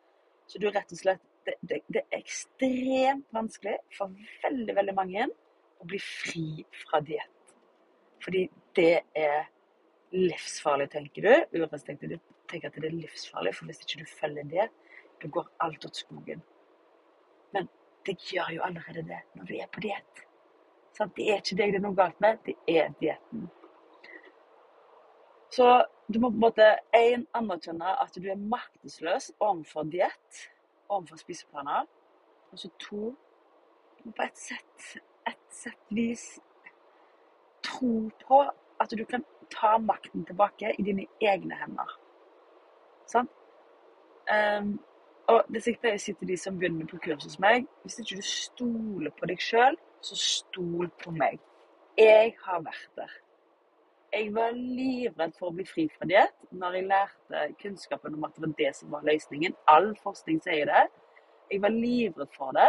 Så 0.49 0.61
du 0.61 0.69
rett 0.69 0.93
og 0.93 1.01
slett 1.01 1.23
det, 1.45 1.57
det, 1.61 1.81
det, 1.93 2.03
er 2.09 2.21
ekstremt 2.23 3.27
vanskelig 3.37 3.77
for 3.97 4.13
veldig, 4.45 4.77
veldig 4.77 4.95
mange 4.97 5.27
å 5.29 5.89
bli 5.89 6.01
fri 6.01 6.65
fra 6.85 7.01
diett. 7.05 7.55
Fordi 8.25 8.47
det 8.77 9.03
er 9.19 9.51
livsfarlig, 10.15 10.89
tenker 10.95 11.27
du. 11.27 11.59
Urettstenkt 11.61 12.07
tenker 12.49 12.71
at 12.71 12.79
det 12.81 12.89
er 12.89 12.97
livsfarlig, 12.97 13.53
for 13.57 13.69
hvis 13.69 13.83
ikke 13.85 14.01
du 14.01 14.09
følger 14.09 14.49
det, 14.49 14.69
da 15.21 15.33
går 15.37 15.51
alt 15.65 15.85
åt 15.89 16.01
skogen. 16.01 16.41
Men 17.53 17.69
det 18.07 18.17
gjør 18.31 18.55
jo 18.57 18.65
allerede 18.65 19.05
det 19.09 19.21
når 19.35 19.51
du 19.51 19.55
er 19.59 19.69
på 19.73 19.85
diett. 19.85 20.25
Det 20.95 21.27
er 21.27 21.41
ikke 21.43 21.59
deg 21.59 21.75
det 21.75 21.81
er 21.81 21.85
noe 21.85 21.99
galt 21.99 22.21
med, 22.23 22.41
det 22.47 22.55
er 22.71 22.93
dietten. 23.01 23.49
Så 25.55 25.69
du 26.13 26.21
må 26.21 26.29
på 26.31 26.37
en 26.37 26.45
måte 26.45 26.67
en, 26.97 27.27
anerkjenne 27.35 27.95
at 28.03 28.17
du 28.17 28.27
er 28.29 28.41
maktesløs 28.41 29.31
overfor 29.41 29.87
diett, 29.89 30.41
overfor 30.89 31.17
spiseplaner. 31.17 31.87
Og 32.53 32.59
så 32.61 32.71
to 32.81 33.15
på 34.05 34.23
et 34.23 34.39
sett, 34.39 34.99
et 35.27 35.47
sett 35.51 35.95
vis 35.97 36.27
tro 37.65 38.11
på 38.27 38.41
at 38.81 38.93
du 38.93 39.05
kan 39.09 39.25
ta 39.51 39.79
makten 39.79 40.27
tilbake 40.29 40.75
i 40.79 40.83
dine 40.85 41.07
egne 41.21 41.57
hender. 41.57 41.97
Sant? 43.09 43.33
Um, 44.29 44.77
og 45.27 45.45
det 45.49 45.61
er 45.61 45.65
sikkert 45.65 45.97
å 45.97 46.01
si 46.01 46.13
til 46.21 46.29
de 46.29 46.37
som 46.41 46.57
begynner 46.61 46.89
på 46.89 46.97
kurs 47.05 47.27
hos 47.27 47.37
meg 47.41 47.67
Hvis 47.85 47.99
ikke 48.01 48.17
du 48.17 48.25
stoler 48.25 49.13
på 49.13 49.29
deg 49.29 49.41
sjøl, 49.41 49.77
så 50.05 50.17
stol 50.21 50.89
på 51.01 51.13
meg. 51.17 51.41
Jeg 51.97 52.35
har 52.45 52.65
vært 52.65 52.89
der. 52.97 53.13
Jeg 54.15 54.29
var 54.35 54.53
livredd 54.55 55.33
for 55.35 55.51
å 55.51 55.55
bli 55.57 55.65
fri 55.67 55.89
fra 55.91 56.07
diett 56.07 56.45
når 56.55 56.77
jeg 56.79 56.87
lærte 56.87 57.41
kunnskapen 57.59 58.15
om 58.15 58.27
at 58.29 58.37
det 58.37 58.45
var 58.45 58.53
det 58.61 58.69
som 58.79 58.93
var 58.95 59.07
løsningen. 59.09 59.57
All 59.67 59.89
forskning 60.05 60.39
sier 60.45 60.71
det. 60.71 60.83
Jeg 61.51 61.63
var 61.65 61.75
livredd 61.75 62.31
for 62.37 62.55
det. 62.55 62.69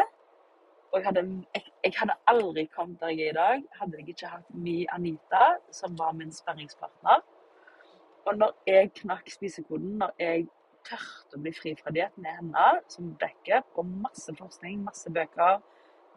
Og 0.90 0.98
jeg 0.98 1.06
hadde, 1.06 1.24
jeg, 1.54 1.74
jeg 1.84 1.94
hadde 2.00 2.16
aldri 2.32 2.64
kommet 2.74 2.98
der 3.04 3.14
jeg 3.14 3.28
er 3.28 3.36
i 3.36 3.38
dag, 3.38 3.64
hadde 3.78 4.00
jeg 4.00 4.16
ikke 4.16 4.32
hatt 4.32 4.58
mi 4.58 4.76
Anita, 4.96 5.52
som 5.76 5.94
var 6.00 6.16
min 6.18 6.34
sperringspartner. 6.34 7.22
Og 8.26 8.38
når 8.42 8.56
jeg 8.66 8.94
knakk 9.04 9.30
spisekoden, 9.30 10.00
når 10.02 10.16
jeg 10.24 10.48
tørte 10.88 11.38
å 11.38 11.44
bli 11.44 11.54
fri 11.54 11.76
fra 11.78 11.94
diett 11.94 12.18
med 12.18 12.40
henne 12.40 12.66
som 12.90 13.14
backup, 13.22 13.70
og 13.78 13.92
masse 14.08 14.34
forskning, 14.40 14.82
masse 14.88 15.14
bøker, 15.14 15.62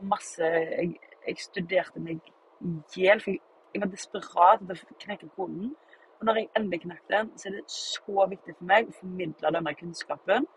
masse 0.08 0.54
Jeg, 0.54 0.94
jeg 1.26 1.42
studerte 1.42 2.00
meg 2.00 2.22
i 2.64 2.72
hjel, 2.94 3.20
for 3.20 3.34
jeg, 3.34 3.42
jeg, 3.74 3.82
var 3.82 3.90
desperat 3.92 4.62
etter 4.64 4.82
å 4.94 4.98
knekke 5.04 5.30
koden. 5.36 5.72
Og 6.18 6.26
når 6.26 6.40
jeg 6.40 6.50
endelig 6.58 6.82
knakk 6.82 7.02
den, 7.12 7.32
så 7.38 7.48
er 7.48 7.58
det 7.58 7.64
så 7.70 8.26
viktig 8.30 8.56
for 8.58 8.68
meg 8.70 8.88
å 8.88 8.96
formidle 8.98 9.52
denne 9.54 9.74
kunnskapen. 9.78 10.48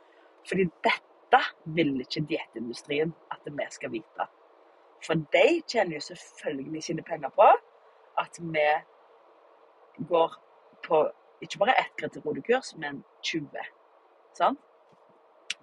Fordi 0.49 0.67
dette 0.85 1.41
vil 1.77 1.99
ikke 2.01 2.23
diettindustrien 2.29 3.13
at 3.31 3.45
vi 3.45 3.67
skal 3.75 3.93
vite. 3.93 4.27
For 5.05 5.21
de 5.33 5.45
tjener 5.67 5.97
jo 5.97 6.03
selvfølgelig 6.07 6.83
sine 6.83 7.05
penger 7.05 7.29
på 7.35 7.47
at 8.21 8.37
vi 8.41 8.65
går 10.09 10.35
på 10.85 11.01
ikke 11.41 11.57
bare 11.57 11.77
ett 11.79 11.95
Greterode-kurs, 11.97 12.75
men 12.77 13.03
20. 13.23 13.69
Sant? 14.37 14.59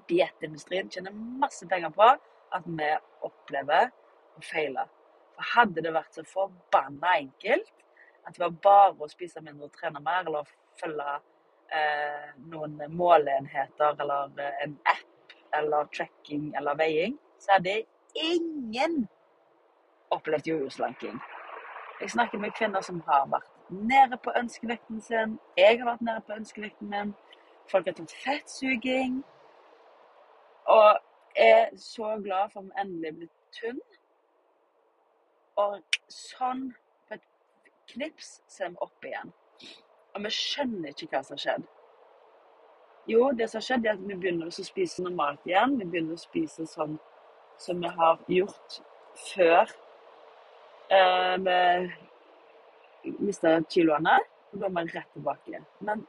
Diettindustrien 0.08 0.90
tjener 0.90 1.14
masse 1.14 1.66
penger 1.70 1.92
på 1.94 2.08
at 2.56 2.66
vi 2.66 2.88
opplever 3.22 3.92
å 4.38 4.42
feile. 4.42 4.88
For 5.38 5.52
hadde 5.54 5.84
det 5.84 5.94
vært 5.94 6.16
så 6.18 6.24
forbanna 6.26 7.14
enkelt 7.22 7.74
at 8.26 8.34
det 8.34 8.42
var 8.42 8.56
bare 8.64 9.06
å 9.06 9.08
spise 9.08 9.40
mindre 9.40 9.68
og 9.68 9.76
trene 9.76 10.02
mer, 10.04 10.26
eller 10.26 10.48
følge 10.80 11.12
eh, 11.72 12.32
noen 12.50 12.74
måleenheter 12.92 14.02
eller 14.02 14.42
eh, 14.42 14.64
en 14.66 14.74
app 14.90 15.36
eller 15.56 15.88
tracking 15.94 16.50
eller 16.58 16.76
veiing, 16.76 17.14
så 17.40 17.54
hadde 17.56 17.78
ingen 18.18 19.06
opplevd 20.12 20.50
jordjordslanking. 20.50 21.16
Jeg 22.00 22.10
snakker 22.10 22.42
med 22.42 22.52
kvinner 22.58 22.84
som 22.84 23.00
har 23.06 23.24
vært 23.30 23.48
nede 23.70 24.18
på 24.24 24.32
ønskevekten 24.36 25.00
sin. 25.00 25.38
Jeg 25.56 25.78
har 25.78 25.88
vært 25.92 26.04
nede 26.04 26.20
på 26.26 26.36
ønskevekten 26.36 26.90
min. 26.90 27.14
Folk 27.70 27.88
har 27.88 27.96
tatt 27.96 28.14
fettsuging. 28.24 29.22
Og 30.68 31.00
er 31.36 31.68
så 31.76 32.16
glad 32.24 32.52
for 32.52 32.60
at 32.60 32.66
vi 32.66 32.80
endelig 32.82 33.08
er 33.08 33.16
blitt 33.18 33.36
tynn. 33.56 33.80
Og 35.58 35.98
sånn, 36.12 36.68
på 37.08 37.16
et 37.16 37.24
knips, 37.92 38.38
så 38.50 38.66
er 38.66 38.74
vi 38.74 38.82
opp 38.86 39.08
igjen. 39.08 39.32
Og 40.14 40.24
vi 40.24 40.32
skjønner 40.34 40.92
ikke 40.92 41.10
hva 41.12 41.22
som 41.26 41.34
har 41.34 41.44
skjedd. 41.44 41.66
Jo, 43.08 43.30
det 43.32 43.48
som 43.48 43.58
har 43.58 43.66
skjedd, 43.66 43.86
er 43.86 43.96
at 43.96 44.04
vi 44.04 44.14
begynner 44.14 44.50
å 44.50 44.66
spise 44.68 45.02
normalt 45.02 45.46
igjen. 45.48 45.78
Vi 45.80 45.88
begynner 45.88 46.18
å 46.18 46.22
spise 46.22 46.66
sånn 46.68 46.98
som 47.58 47.82
vi 47.82 47.90
har 47.98 48.20
gjort 48.30 48.78
før 49.32 49.72
eh, 50.94 51.36
vi 51.42 53.14
mista 53.18 53.58
kiloene. 53.72 54.18
Og 54.52 54.62
da 54.62 54.68
er 54.68 54.76
vi 54.78 54.94
rett 54.94 55.14
tilbake. 55.16 55.62
Men 55.84 56.04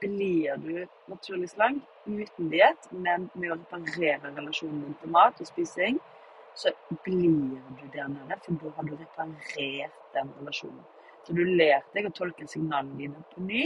blir 0.00 0.60
du 0.62 0.86
naturlig 1.10 1.50
slank 1.50 1.82
uten 2.06 2.50
diett, 2.52 2.86
men 2.92 3.30
med 3.34 3.54
å 3.54 3.58
reparere 3.58 4.34
relasjonen 4.36 4.84
din 4.84 4.96
til 5.00 5.12
mat 5.12 5.40
og 5.40 5.48
spising, 5.48 5.98
så 6.56 6.72
blir 7.04 7.60
du 7.80 7.86
der 7.92 8.08
nede, 8.08 8.40
for 8.44 8.52
da 8.52 8.70
har 8.76 8.82
du 8.82 8.96
reparert 8.96 9.96
den 10.14 10.32
relasjonen. 10.40 10.84
Så 11.24 11.32
du 11.32 11.42
lærte 11.44 11.90
deg 11.94 12.06
å 12.08 12.14
tolke 12.14 12.46
signalene 12.48 12.96
dine 12.98 13.24
på 13.32 13.42
ny. 13.44 13.64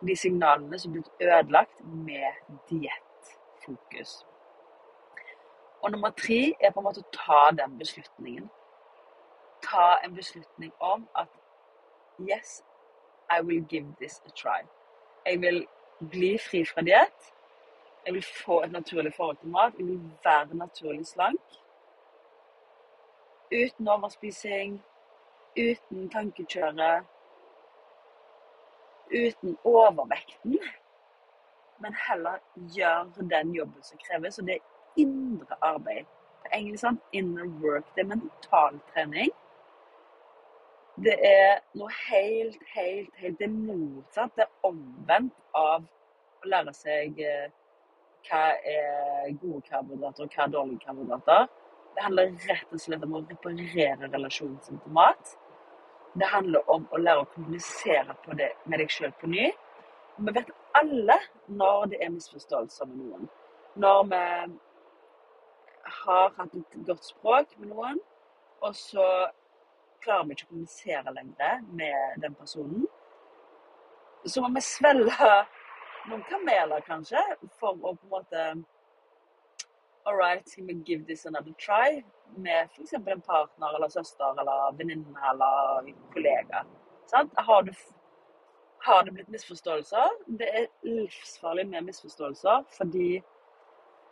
De 0.00 0.16
signalene 0.16 0.78
som 0.78 0.92
er 0.92 0.96
blitt 0.96 1.26
ødelagt 1.28 1.82
med 1.84 2.56
diettfokus. 2.70 4.24
Og 5.82 5.92
nummer 5.92 6.10
tre 6.10 6.40
er 6.60 6.72
på 6.72 6.80
en 6.80 6.88
måte 6.88 7.04
å 7.04 7.10
ta 7.14 7.42
den 7.54 7.76
beslutningen. 7.78 8.48
Ta 9.62 9.98
en 10.04 10.16
beslutning 10.16 10.72
om 10.80 11.06
at 11.14 11.30
yes, 12.18 12.62
I 13.30 13.42
will 13.42 13.62
give 13.70 13.86
this 14.00 14.22
a 14.26 14.32
try. 14.34 14.64
Jeg 15.26 15.40
vil 15.42 15.66
bli 16.10 16.34
fri 16.38 16.64
fra 16.64 16.82
diett. 16.82 17.30
Jeg 18.06 18.14
vil 18.14 18.26
få 18.46 18.62
et 18.62 18.72
naturlig 18.72 19.14
forhold 19.14 19.36
til 19.36 19.54
mat. 19.54 19.78
Jeg 19.78 19.86
vil 19.86 20.02
være 20.24 20.58
naturlig 20.58 21.06
slank. 21.06 21.60
Uten 23.52 23.88
overspising, 23.88 24.82
uten 25.56 26.08
tankekjøret, 26.10 27.04
uten 29.10 29.58
overvekten. 29.64 30.58
Men 31.78 31.94
heller 32.08 32.38
gjør 32.74 33.04
den 33.30 33.54
jobben 33.54 33.82
som 33.82 33.98
kreves. 33.98 34.38
Og 34.38 34.46
det 34.46 34.54
er 34.54 35.02
indre 35.02 35.56
arbeid. 35.60 36.06
På 36.42 36.52
engelsk 36.56 36.82
sånn 36.82 36.98
inner 37.12 37.50
work. 37.62 37.90
Det 37.94 38.02
er 38.02 38.10
mentaltrening. 38.14 39.30
Det 41.04 41.14
er 41.28 41.60
noe 41.76 41.92
helt, 42.08 42.58
helt, 42.72 43.12
helt 43.20 43.38
det 43.38 43.46
er 43.46 43.54
motsatt. 43.54 44.32
Det 44.36 44.46
er 44.46 44.66
omvendt 44.66 45.36
av 45.54 45.84
å 45.84 46.50
lære 46.50 46.72
seg 46.74 47.20
eh, 47.20 47.46
hva 48.26 48.42
er 48.64 49.34
gode 49.42 49.60
karbohydrater 49.68 50.24
og 50.24 50.34
hva 50.34 50.46
er 50.46 50.54
dårlige 50.54 50.84
karbohydrater. 50.86 51.46
Det 51.96 52.02
handler 52.04 52.34
rett 52.44 52.72
og 52.76 52.80
slett 52.80 53.04
om 53.06 53.14
å 53.16 53.22
reparere 53.24 54.08
relasjonen 54.12 54.58
sin 54.60 54.80
til 54.84 54.92
mat. 54.92 55.30
Det 56.20 56.28
handler 56.28 56.68
om 56.72 56.84
å 56.92 57.00
lære 57.00 57.22
å 57.24 57.28
kommunisere 57.32 58.16
med 58.28 58.76
deg 58.82 58.92
sjøl 58.92 59.14
på 59.16 59.30
ny. 59.32 59.46
Vi 60.18 60.34
vet 60.36 60.52
alle 60.76 61.16
når 61.48 61.88
det 61.92 62.02
er 62.04 62.12
misforståelser 62.12 62.90
med 62.90 63.00
noen. 63.00 63.30
Når 63.80 64.04
vi 64.12 64.20
har 66.02 66.36
hatt 66.36 66.54
et 66.60 66.78
godt 66.84 67.08
språk 67.08 67.56
med 67.56 67.72
noen, 67.72 67.98
og 68.60 68.76
så 68.76 69.08
klarer 70.04 70.28
vi 70.28 70.36
ikke 70.36 70.50
å 70.50 70.52
kommunisere 70.52 71.16
lenger 71.16 71.64
med 71.80 72.22
den 72.24 72.36
personen. 72.36 72.86
Så 74.28 74.44
må 74.44 74.52
vi 74.52 74.64
svelge 74.68 75.32
noen 76.10 76.24
kameler, 76.28 76.84
kanskje, 76.84 77.24
for 77.56 77.72
å 77.72 77.96
på 77.96 78.04
en 78.04 78.16
måte 78.18 78.48
All 80.08 80.14
right, 80.16 80.48
skal 80.48 80.66
vi 80.66 80.74
give 80.74 81.04
this 81.06 81.26
another 81.26 81.52
try? 81.58 82.04
Med 82.36 82.68
f.eks. 82.76 82.92
en 82.92 83.20
partner 83.20 83.74
eller 83.76 83.88
søster 83.88 84.40
eller 84.40 84.76
venninne 84.78 85.30
eller 85.30 85.92
kollega. 86.12 86.62
Sant? 87.06 87.32
Har, 87.36 87.62
du, 87.62 87.72
har 88.78 89.02
det 89.02 89.12
blitt 89.14 89.28
misforståelser? 89.28 90.08
Det 90.26 90.48
er 90.58 90.66
livsfarlig 90.82 91.66
med 91.68 91.82
misforståelser, 91.82 92.62
fordi 92.78 93.22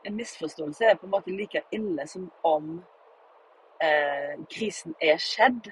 en 0.06 0.16
misforståelse 0.16 0.84
er 0.84 0.94
på 0.94 1.06
en 1.06 1.10
måte 1.10 1.30
like 1.30 1.62
ille 1.72 2.06
som 2.06 2.26
om 2.42 2.82
eh, 3.82 4.34
krisen 4.50 4.94
er 5.00 5.22
skjedd. 5.22 5.70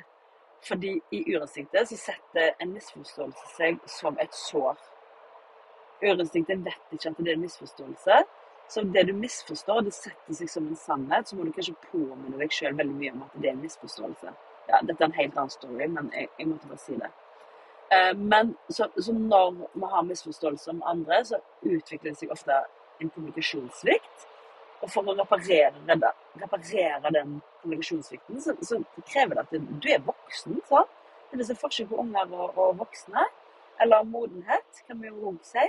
Fordi 0.68 1.00
i 1.10 1.24
urinstinktet 1.34 1.88
så 1.88 1.98
setter 1.98 2.54
en 2.62 2.70
misforståelse 2.76 3.56
seg 3.56 3.82
som 3.90 4.18
et 4.22 4.34
sår. 4.34 4.78
Urinstinktet 6.02 6.62
vet 6.62 6.94
ikke 6.94 7.10
at 7.10 7.18
det 7.18 7.34
er 7.34 7.40
en 7.40 7.46
misforståelse. 7.48 8.22
Så 8.68 8.82
det 8.82 9.02
du 9.08 9.12
misforstår, 9.12 9.82
det 9.84 9.92
setter 9.94 10.36
seg 10.36 10.50
som 10.50 10.68
en 10.68 10.78
sannhet. 10.78 11.28
Så 11.28 11.36
må 11.36 11.44
du 11.44 11.52
kanskje 11.52 11.74
påminne 11.90 12.38
deg 12.40 12.54
sjøl 12.54 12.76
veldig 12.78 12.96
mye 12.96 13.12
om 13.16 13.26
at 13.26 13.34
det 13.36 13.50
er 13.50 13.56
en 13.56 13.64
misforståelse. 13.64 14.32
Ja, 14.70 14.78
dette 14.80 15.02
er 15.02 15.10
en 15.10 15.18
helt 15.18 15.36
annen 15.36 15.52
story, 15.52 15.88
men 15.90 16.08
jeg, 16.14 16.30
jeg 16.38 16.48
måtte 16.48 16.70
bare 16.70 16.80
si 16.80 16.96
det. 16.96 17.10
Eh, 17.92 18.12
men 18.16 18.54
så, 18.68 18.88
så, 18.96 19.12
når 19.12 19.50
vi 19.74 19.90
har 19.94 20.06
misforståelser 20.08 20.72
om 20.72 20.82
andre, 20.94 21.24
så 21.28 21.40
utvikler 21.62 22.12
det 22.12 22.20
seg 22.22 22.32
ofte 22.32 22.62
en 23.02 23.10
kommunikasjonssvikt. 23.10 24.28
Og 24.82 24.90
for 24.90 25.06
å 25.06 25.14
reparere, 25.18 25.74
det, 25.86 26.14
reparere 26.42 27.12
den 27.14 27.36
kommunikasjonssvikten, 27.62 28.40
så, 28.42 28.56
så, 28.66 28.80
krever 29.12 29.38
det 29.38 29.44
at 29.44 29.68
du 29.84 29.90
er 29.92 30.02
voksen. 30.06 30.58
sant? 30.70 30.98
Det 31.32 31.44
er 31.48 31.60
forskjell 31.60 31.88
på 31.88 32.00
unger 32.02 32.32
og, 32.32 32.58
og 32.60 32.80
voksne. 32.80 33.28
Eller 33.80 34.04
modenhet, 34.08 34.82
kan 34.86 35.00
vi 35.00 35.08
jo 35.08 35.36
si 35.46 35.62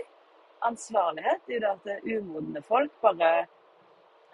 ansvarlighet 0.70 1.50
jo 1.50 1.60
det 1.64 1.72
at 1.72 2.08
umodne 2.18 2.62
folk 2.62 2.92
bare 3.02 3.32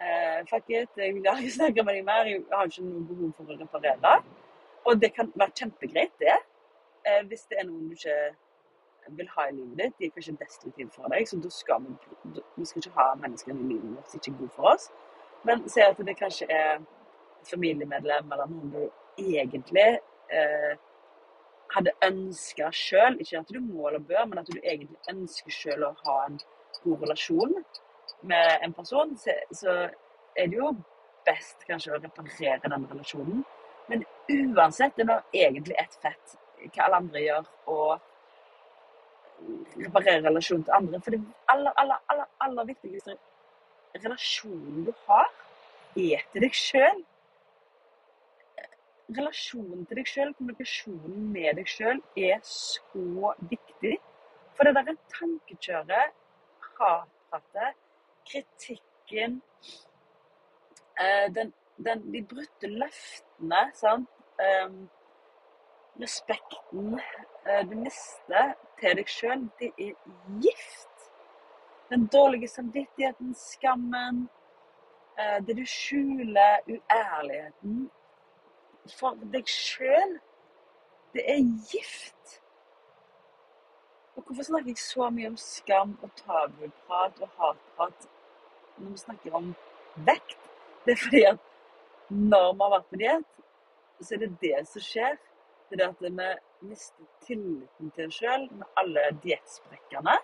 eh, 0.00 0.40
Fuck 0.50 0.70
it, 0.70 0.92
jeg 0.96 1.14
vil 1.14 1.26
ikke 1.26 1.50
snakke 1.56 1.84
med 1.84 1.98
deg 1.98 2.04
mer, 2.04 2.28
jeg 2.30 2.44
har 2.52 2.70
ikke 2.70 2.84
noe 2.86 3.08
behov 3.08 3.32
for 3.36 3.52
å 3.52 3.58
reparere. 3.60 4.14
Og 4.88 5.00
det 5.00 5.12
kan 5.14 5.32
være 5.34 5.56
kjempegreit, 5.58 6.14
det. 6.22 6.38
Eh, 7.06 7.26
hvis 7.28 7.44
det 7.50 7.60
er 7.60 7.68
noen 7.68 7.90
du 7.90 7.98
ikke 7.98 8.16
vil 9.16 9.28
ha 9.36 9.48
i 9.48 9.52
livet 9.52 9.78
ditt. 9.78 9.94
De 9.98 10.06
er 10.06 10.14
kanskje 10.14 10.36
destruktive 10.40 10.90
for 10.94 11.12
deg, 11.12 11.28
så 11.28 11.38
da 11.40 11.50
skal 11.52 11.84
vi, 11.84 12.42
vi 12.56 12.64
skal 12.68 12.82
ikke 12.82 12.96
ha 12.96 13.06
mennesker 13.20 13.52
i 13.54 13.68
livet 13.72 13.96
vårt 13.96 14.10
som 14.10 14.20
ikke 14.20 14.32
er 14.32 14.38
gode 14.40 14.56
for 14.56 14.72
oss. 14.74 14.90
Men 15.48 15.68
se 15.72 15.84
at 15.84 16.00
det 16.06 16.16
kanskje 16.18 16.48
er 16.52 16.76
et 16.76 17.50
familiemedlem 17.50 18.32
eller 18.32 18.50
noen 18.50 18.72
du 18.74 18.82
egentlig 19.18 19.88
eh, 20.32 20.72
hadde 21.74 21.92
ønska 22.04 22.70
sjøl, 22.74 23.18
ikke 23.22 23.40
at 23.40 23.52
du 23.54 23.60
må 23.62 23.88
eller 23.88 24.02
bør, 24.06 24.24
men 24.30 24.42
at 24.42 24.50
du 24.50 24.58
egentlig 24.58 24.98
ønsker 25.12 25.54
sjøl 25.54 25.86
å 25.86 25.94
ha 26.04 26.16
en 26.26 26.38
god 26.84 27.04
relasjon 27.04 27.54
med 28.30 28.64
en 28.64 28.74
person, 28.74 29.16
så, 29.16 29.30
er 30.36 30.46
det 30.46 30.56
jo 30.58 30.70
best 31.26 31.64
kanskje 31.68 31.94
å 31.94 32.00
reparere 32.00 32.60
den 32.62 32.86
relasjonen. 32.90 33.42
Men 33.90 34.04
uansett, 34.30 34.94
det 34.96 35.04
er 35.04 35.10
nå 35.10 35.18
egentlig 35.34 35.76
ett 35.80 35.96
fett 36.02 36.36
hva 36.60 36.86
alle 36.86 37.00
andre 37.00 37.22
gjør, 37.24 37.50
og 37.72 37.90
reparere 39.80 40.22
relasjonen 40.28 40.64
til 40.66 40.76
andre. 40.76 41.00
For 41.02 41.14
det 41.14 41.20
aller, 41.52 41.72
aller, 41.82 42.02
aller, 42.12 42.28
aller 42.46 42.68
viktigste 42.70 43.16
relasjonen 43.98 44.84
du 44.86 44.92
har, 45.08 45.30
er 45.98 46.22
til 46.32 46.46
deg 46.46 46.54
sjøl 46.54 47.00
relasjonen 49.16 49.84
til 49.86 49.98
deg 50.00 50.08
sjøl, 50.08 50.32
kommunikasjonen 50.38 51.28
med 51.34 51.58
deg 51.58 51.68
sjøl, 51.70 52.00
er 52.16 52.38
så 52.46 53.34
viktig. 53.50 53.96
For 54.56 54.68
det 54.68 54.74
der 54.76 54.98
tankekjøret, 55.14 56.16
hatpratet, 56.78 57.78
kritikken, 58.30 59.40
eh, 61.00 61.26
den, 61.34 61.52
den, 61.84 62.06
de 62.12 62.22
brutte 62.32 62.70
løftene, 62.70 63.62
sant? 63.74 64.08
Um, 64.40 64.88
respekten 66.00 66.94
uh, 66.96 67.62
du 67.68 67.74
mister 67.76 68.54
til 68.80 68.96
deg 68.96 69.10
sjøl, 69.12 69.42
det 69.60 69.72
er 69.76 69.96
gift. 70.40 71.08
Den 71.90 72.06
dårlige 72.12 72.48
samvittigheten, 72.48 73.34
skammen, 73.36 74.22
uh, 75.18 75.38
det 75.46 75.56
du 75.58 75.64
skjuler, 75.68 76.62
uærligheten, 76.68 77.90
for 78.98 79.18
deg 79.32 79.48
sjøl. 79.48 80.18
Det 81.14 81.24
er 81.26 81.40
gift. 81.72 82.40
Og 84.16 84.22
hvorfor 84.22 84.46
snakker 84.46 84.70
jeg 84.70 84.78
så 84.78 85.10
mye 85.10 85.30
om 85.32 85.36
skam 85.40 85.96
og 86.02 86.10
tabuprat 86.18 87.20
og 87.24 87.28
hatprat 87.38 88.08
når 88.78 88.90
vi 88.90 89.02
snakker 89.04 89.36
om 89.38 89.54
vekt? 90.06 90.50
Det 90.84 90.92
er 90.92 91.02
fordi 91.04 91.22
at 91.32 91.38
når 92.10 92.52
vi 92.52 92.62
har 92.62 92.72
vært 92.74 92.90
på 92.90 93.00
diett, 93.00 93.32
så 94.00 94.14
er 94.14 94.22
det 94.24 94.30
det 94.42 94.60
som 94.68 94.84
skjer. 94.84 95.18
Det 95.70 95.76
er 95.76 95.82
det 95.82 95.88
at 95.88 96.04
vi 96.04 96.68
mister 96.68 97.08
tilliten 97.26 97.90
til 97.94 98.10
oss 98.10 98.20
sjøl 98.20 98.46
med 98.50 98.66
alle 98.80 99.06
diettsprekkene. 99.22 100.16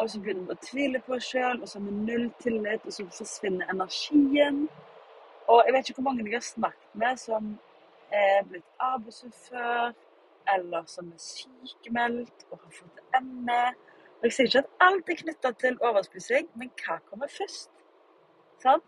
Og 0.00 0.10
så 0.10 0.20
begynner 0.20 0.48
vi 0.48 0.56
å 0.56 0.64
tvile 0.66 1.00
på 1.06 1.14
oss 1.18 1.28
sjøl, 1.30 1.60
og 1.60 1.68
så 1.68 1.78
har 1.78 1.86
vi 1.86 1.98
null 2.08 2.30
tillit, 2.42 2.86
og 2.86 2.96
så 2.96 3.06
forsvinner 3.12 3.70
energien. 3.70 4.64
Og 5.48 5.62
jeg 5.66 5.74
vet 5.74 5.88
ikke 5.88 6.02
hvor 6.02 6.10
mange 6.10 6.24
jeg 6.30 6.36
har 6.36 6.46
snakket 6.46 6.94
med 6.94 7.16
som 7.16 7.58
er 8.12 8.44
blitt 8.48 8.68
arbeidsufør, 8.78 9.92
eller 10.54 10.84
som 10.86 11.08
er 11.12 11.18
sykemeldt 11.18 12.46
og 12.50 12.60
har 12.62 12.74
fått 12.78 13.02
ME. 13.22 13.64
Og 14.20 14.28
jeg 14.28 14.36
sier 14.36 14.48
ikke 14.48 14.62
at 14.62 14.86
alt 14.86 15.10
er 15.10 15.20
knytta 15.22 15.52
til 15.58 15.78
overspising, 15.82 16.50
men 16.58 16.70
hva 16.82 16.98
kommer 17.08 17.30
først? 17.30 17.70
Sånn? 18.62 18.82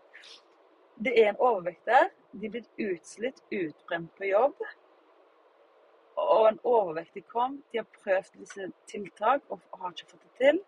Det 1.04 1.14
er 1.18 1.32
en 1.32 1.40
overvekter. 1.42 2.10
De 2.32 2.46
er 2.46 2.54
blitt 2.54 2.82
utslitt, 2.84 3.40
utbrent 3.50 4.12
på 4.18 4.28
jobb. 4.30 4.62
Og 6.22 6.48
en 6.52 6.60
overvektig 6.62 7.24
kom. 7.32 7.58
De 7.72 7.80
har 7.80 7.88
prøvd 7.98 8.38
disse 8.38 8.68
tiltak 8.90 9.42
og 9.50 9.62
har 9.80 9.90
ikke 9.90 10.12
fått 10.12 10.22
det 10.28 10.34
til. 10.44 10.62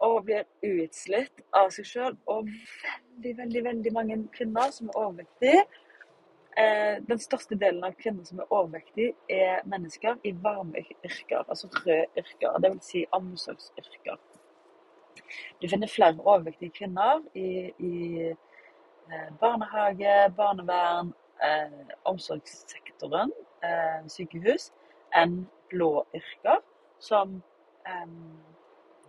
Og 0.00 0.24
blir 0.24 0.46
utslitt 0.64 1.44
av 1.56 1.70
seg 1.74 1.88
sjøl. 1.88 2.16
Og 2.32 2.48
veldig, 2.48 3.36
veldig, 3.42 3.64
veldig 3.68 3.92
mange 3.94 4.18
kvinner 4.36 4.72
som 4.74 4.90
er 4.90 5.00
overvektige. 5.00 5.64
Eh, 6.58 6.96
den 7.08 7.20
største 7.22 7.54
delen 7.54 7.84
av 7.86 7.94
kvinner 8.00 8.24
som 8.26 8.40
er 8.42 8.50
overvektige, 8.50 9.14
er 9.30 9.62
mennesker 9.70 10.18
i 10.26 10.32
varme 10.42 10.82
yrker, 11.04 11.44
altså 11.46 11.70
røde 11.76 12.06
yrker. 12.18 12.58
Dvs. 12.64 12.88
Si 12.90 13.04
omsorgsyrker. 13.12 14.18
Du 15.62 15.68
finner 15.68 15.88
flere 15.88 16.18
overvektige 16.18 16.74
kvinner 16.80 17.22
i, 17.34 17.70
i 17.78 17.94
eh, 18.26 19.30
barnehage, 19.40 20.16
barnevern, 20.36 21.14
eh, 21.44 21.94
omsorgssektoren, 22.04 23.32
eh, 23.62 24.02
sykehus, 24.08 24.72
enn 25.14 25.44
blå 25.70 25.92
yrker, 26.14 26.64
som 26.98 27.42
eh, 27.86 28.06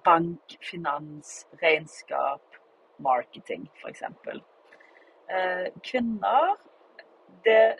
bank, 0.05 0.57
finans, 0.61 1.47
regnskap, 1.61 2.59
marketing, 2.99 3.69
f.eks. 3.81 4.03
Eh, 5.31 5.67
kvinner 5.83 6.55
det, 7.45 7.75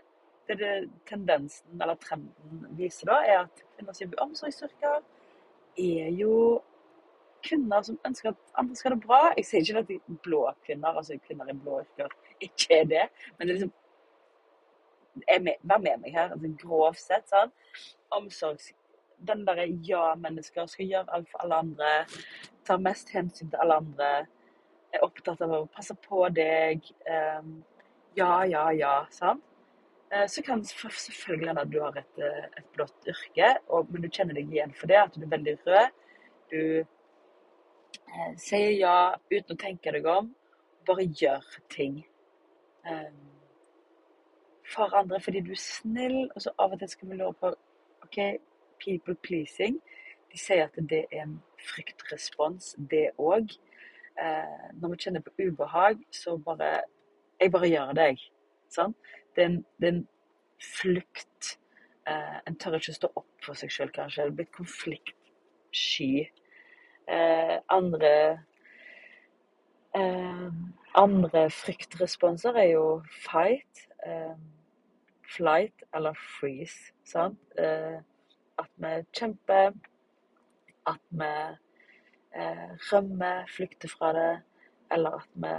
det, 0.48 0.56
det, 0.60 0.90
tendensen, 1.10 1.82
eller 1.82 1.96
trenden, 1.96 2.66
viser 2.78 3.12
da, 3.12 3.22
er 3.26 3.40
at 3.46 3.64
kvinner 3.76 3.94
som 3.94 4.06
jobber 4.06 4.20
i 4.20 4.26
omsorgsyrker, 4.26 5.02
er 5.82 6.10
jo 6.18 6.36
kvinner 7.46 7.82
som 7.86 8.00
ønsker 8.06 8.32
at 8.32 8.58
andre 8.60 8.76
skal 8.78 8.92
ha 8.92 8.96
det 8.96 9.06
bra. 9.06 9.22
Jeg 9.38 9.48
sier 9.48 9.66
ikke 9.66 9.84
at 9.84 9.92
de 9.92 10.18
blå 10.26 10.42
kvinner, 10.66 10.98
altså 10.98 11.18
kvinner 11.26 11.50
i 11.50 11.58
blå 11.58 11.82
yrker, 11.82 12.12
ikke 12.42 12.82
er 12.82 12.90
det. 12.90 13.06
Men 13.38 13.48
det 13.48 13.54
er 13.54 13.60
liksom 13.60 13.78
Vær 15.28 15.78
med 15.84 15.98
meg 16.00 16.14
her. 16.16 16.30
altså 16.32 16.50
Grovt 16.62 17.02
sett. 17.02 17.26
sånn, 17.28 17.50
Omsorgs... 18.16 18.70
Den 19.28 19.44
derre 19.46 19.68
ja-mennesker 19.88 20.70
skal 20.70 20.90
gjøre 20.90 21.18
alt 21.18 21.30
for 21.32 21.46
alle 21.46 21.60
andre. 21.66 21.92
Tar 22.68 22.82
mest 22.82 23.12
hensyn 23.14 23.52
til 23.52 23.62
alle 23.62 23.80
andre. 23.84 24.12
Er 24.92 25.06
opptatt 25.06 25.42
av 25.46 25.54
å 25.56 25.66
passe 25.72 25.96
på 26.08 26.26
deg. 26.36 26.88
Um, 27.06 27.62
ja, 28.18 28.34
ja, 28.50 28.66
ja. 28.76 28.96
Sant? 29.14 29.44
Eh, 30.12 30.28
så 30.28 30.42
kan 30.44 30.66
selvfølgelig 30.66 31.48
hende 31.48 31.62
at 31.62 31.72
du 31.72 31.80
har 31.80 31.96
et, 31.96 32.18
eh, 32.20 32.48
et 32.58 32.66
blått 32.76 33.08
yrke, 33.08 33.54
og, 33.68 33.88
men 33.92 34.04
du 34.04 34.10
kjenner 34.10 34.36
deg 34.36 34.50
igjen 34.52 34.74
for 34.76 34.92
det, 34.92 34.98
at 35.00 35.16
du 35.16 35.24
er 35.24 35.32
veldig 35.32 35.54
rød. 35.66 35.94
Du 36.52 36.62
eh, 36.84 38.34
sier 38.36 38.74
ja 38.76 38.96
uten 39.32 39.56
å 39.56 39.62
tenke 39.62 39.94
deg 39.96 40.10
om. 40.12 40.34
Bare 40.88 41.06
gjør 41.08 41.48
ting. 41.72 42.02
Eh, 42.84 43.12
for 44.74 44.96
andre 45.00 45.20
fordi 45.24 45.46
du 45.48 45.54
er 45.56 45.64
snill, 45.64 46.20
og 46.36 46.44
så 46.44 46.52
av 46.60 46.76
og 46.76 46.82
til 46.82 46.92
skal 46.92 47.12
vi 47.12 47.20
lure 47.22 47.38
på 47.40 47.54
OK, 48.04 48.20
people 48.84 49.16
pleasing. 49.16 49.80
De 50.32 50.40
sier 50.40 50.66
at 50.66 50.78
det 50.90 51.06
er 51.12 51.26
en 51.26 51.38
fryktrespons, 51.72 52.76
det 52.92 53.12
òg. 53.20 53.54
Eh, 54.20 54.68
når 54.82 54.94
vi 54.94 55.02
kjenner 55.06 55.24
på 55.26 55.34
ubehag, 55.40 56.02
så 56.12 56.38
bare 56.38 56.82
Jeg 57.42 57.52
bare 57.52 57.68
gjør 57.68 57.94
det, 57.98 58.04
jeg. 58.12 58.18
Sånn? 58.70 58.92
det 59.36 59.44
er 59.44 59.50
en, 59.50 59.66
det 59.80 59.88
er 59.88 59.96
en 59.96 60.08
flukt. 60.62 61.56
Eh, 62.08 62.38
en 62.48 62.58
tør 62.60 62.78
ikke 62.78 62.94
stå 62.94 63.10
opp 63.16 63.46
for 63.46 63.58
seg 63.58 63.72
sjøl, 63.74 63.92
kanskje. 63.96 64.28
Det 64.28 64.32
er 64.32 64.38
blitt 64.40 64.56
konfliktsky. 64.56 66.12
Eh, 67.12 67.58
andre 67.74 68.14
eh, 69.98 70.48
Andre 70.92 71.46
fryktresponser 71.56 72.58
er 72.60 72.74
jo 72.74 72.86
fight, 73.24 73.86
eh, 74.06 74.36
flight 75.38 75.86
eller 75.96 76.18
freeze. 76.40 76.92
Sant? 77.08 77.40
At 78.60 78.72
vi 78.84 78.94
kjemper, 79.18 79.74
at 80.88 81.04
vi 81.10 81.32
eh, 82.36 82.72
rømmer, 82.92 83.46
flykter 83.56 83.92
fra 83.92 84.12
det, 84.18 84.32
eller 84.92 85.22
at 85.22 85.30
vi 85.46 85.54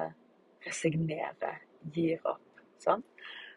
resignerer, 0.66 1.62
gir 1.94 2.20
opp. 2.28 2.48
Sånn. 2.82 3.02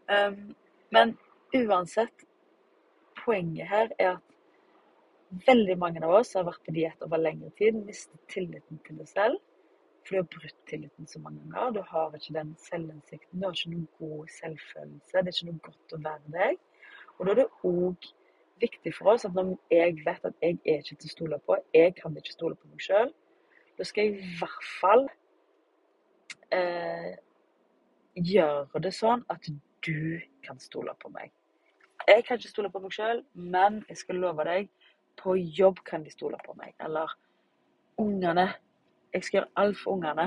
Um, 0.05 0.53
men 0.93 1.15
uansett, 1.57 2.25
poenget 3.17 3.69
her 3.71 3.89
er 3.97 4.11
at 4.15 4.35
veldig 5.47 5.77
mange 5.81 6.03
av 6.05 6.13
oss 6.19 6.35
har 6.37 6.45
vært 6.47 6.61
på 6.67 6.75
diett 6.75 7.01
over 7.05 7.21
lengre 7.21 7.49
tid, 7.57 7.77
mistet 7.87 8.21
tilliten 8.31 8.79
til 8.85 8.99
deg 9.01 9.09
selv. 9.09 9.41
For 10.05 10.13
du 10.13 10.19
har 10.21 10.27
brutt 10.35 10.59
tilliten 10.69 11.07
så 11.09 11.19
mange 11.23 11.41
ganger. 11.49 11.71
Du 11.73 11.81
har 11.89 12.13
ikke 12.13 12.35
den 12.35 12.51
selvinnsikten, 12.61 13.39
du 13.39 13.47
har 13.47 13.55
ikke 13.57 13.71
noen 13.73 13.87
god 13.97 14.33
selvfølelse. 14.35 15.15
Det 15.15 15.23
er 15.23 15.33
ikke 15.33 15.47
noe 15.49 15.63
godt 15.65 15.95
å 15.97 16.01
være 16.05 16.35
deg. 16.35 16.59
Og 17.15 17.25
da 17.25 17.33
er 17.33 17.39
det 17.39 17.47
òg 17.71 18.09
viktig 18.61 18.93
for 18.95 19.13
oss 19.13 19.25
at 19.27 19.35
når 19.35 19.55
jeg 19.71 19.99
vet 20.05 20.25
at 20.25 20.33
jeg 20.41 20.57
er 20.65 20.81
ikke 20.81 20.95
til 20.95 21.09
å 21.09 21.13
stole 21.13 21.39
på, 21.45 21.57
jeg 21.73 21.95
kan 21.99 22.17
ikke 22.17 22.33
stole 22.33 22.55
på 22.55 22.69
meg 22.71 22.83
sjøl, 22.83 23.11
da 23.75 23.87
skal 23.87 24.07
jeg 24.07 24.19
i 24.19 24.35
hvert 24.39 24.67
fall 24.79 25.07
eh, 26.55 27.15
gjøre 28.15 28.81
det 28.83 28.93
sånn 28.95 29.25
at 29.31 29.49
du 29.85 30.21
kan 30.45 30.59
stole 30.61 30.95
på 31.01 31.11
meg. 31.13 31.33
Jeg 32.07 32.23
kan 32.25 32.39
ikke 32.39 32.53
stole 32.53 32.71
på 32.71 32.81
meg 32.83 32.95
sjøl, 32.95 33.21
men 33.33 33.83
jeg 33.89 33.99
skal 34.03 34.21
love 34.23 34.47
deg, 34.47 34.71
på 35.19 35.35
jobb 35.35 35.79
kan 35.87 36.03
de 36.03 36.11
stole 36.11 36.39
på 36.45 36.55
meg. 36.59 36.73
Eller 36.83 37.11
ungene. 38.01 38.49
Jeg 39.13 39.23
skal 39.23 39.39
gjøre 39.39 39.53
alt 39.61 39.77
for 39.79 39.95
ungene. 39.95 40.25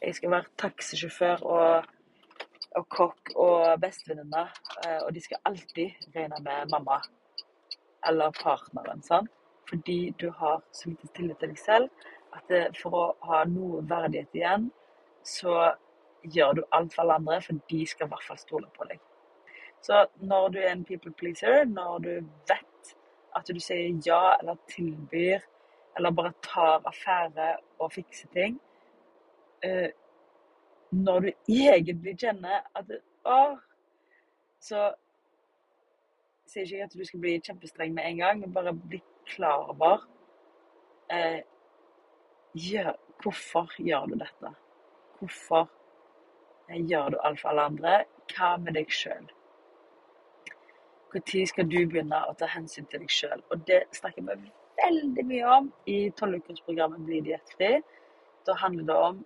Jeg 0.00 0.16
skal 0.16 0.32
være 0.32 0.52
taxisjåfør 0.60 1.44
og, 1.48 1.90
og 2.76 2.88
kokk 2.92 3.34
og 3.36 3.80
bestevenninne. 3.80 4.46
Eh, 4.84 5.00
og 5.04 5.12
de 5.14 5.24
skal 5.24 5.44
alltid 5.48 6.08
regne 6.16 6.40
med 6.44 6.72
mamma 6.72 7.02
eller 8.08 8.34
partneren. 8.42 9.02
sant? 9.02 9.30
Fordi 9.68 10.14
du 10.20 10.30
har 10.30 10.62
så 10.72 10.90
lite 10.90 11.08
tillit 11.16 11.38
til 11.40 11.48
deg 11.48 11.58
selv 11.58 11.88
at 12.34 12.44
det, 12.48 12.64
for 12.76 12.98
å 12.98 13.04
ha 13.28 13.44
noe 13.48 13.82
verdighet 13.88 14.36
igjen, 14.36 14.68
så 15.24 15.72
gjør 16.34 16.58
du 16.58 16.62
alt 16.70 16.94
for 16.94 17.04
alle 17.04 17.18
andre, 17.20 17.40
for 17.40 17.60
de 17.70 17.80
skal 17.86 18.08
i 18.08 18.12
hvert 18.12 18.28
fall 18.28 18.40
stole 18.40 18.68
på 18.76 18.88
deg. 18.90 19.00
Så 19.84 20.06
når 20.20 20.48
du 20.48 20.58
er 20.62 20.70
en 20.72 20.84
people 20.84 21.12
pleaser, 21.12 21.64
når 21.68 21.98
du 22.04 22.12
vet 22.48 22.94
at 23.36 23.50
du 23.50 23.60
sier 23.60 23.92
ja 24.06 24.36
eller 24.40 24.56
tilbyr, 24.70 25.44
eller 25.96 26.14
bare 26.14 26.32
tar 26.42 26.82
affære 26.88 27.50
og 27.78 27.92
fikser 27.94 28.30
ting 28.34 28.56
uh, 29.66 29.90
Når 30.90 31.20
du 31.20 31.28
egentlig 31.30 32.16
kjenner 32.18 32.64
at 32.74 32.90
Åh! 33.24 33.54
så 34.60 34.94
sier 36.50 36.66
ikke 36.66 36.88
at 36.88 36.98
du 36.98 37.04
skal 37.04 37.22
bli 37.22 37.38
kjempestreng 37.40 37.94
med 37.94 38.08
en 38.10 38.20
gang, 38.20 38.40
men 38.40 38.52
bare 38.52 38.74
bli 38.74 39.00
klar 39.30 39.70
over 39.72 40.04
eh, 41.10 41.40
gjør, 42.54 42.94
Hvorfor 43.22 43.70
gjør 43.78 44.10
du 44.10 44.18
dette? 44.20 44.50
Hvorfor 45.18 45.70
Gjør 46.68 47.08
du 47.08 47.16
alt 47.22 47.40
for 47.40 47.48
alle 47.48 47.62
andre? 47.62 47.94
Hva 48.32 48.54
med 48.56 48.74
deg 48.78 48.92
sjøl? 48.92 49.26
Når 51.14 51.46
skal 51.46 51.66
du 51.70 51.76
begynne 51.86 52.20
å 52.26 52.32
ta 52.40 52.48
hensyn 52.50 52.86
til 52.90 53.04
deg 53.04 53.12
sjøl? 53.12 53.42
Og 53.52 53.66
det 53.68 53.82
snakker 53.94 54.24
vi 54.24 54.50
veldig 54.80 55.24
mye 55.28 55.50
om 55.58 55.68
i 55.86 55.98
tolvukersprogrammet 56.18 57.04
Bli 57.06 57.20
diettfri. 57.28 57.76
Da 58.48 58.56
handler 58.58 58.88
det 58.88 58.96
om 59.10 59.20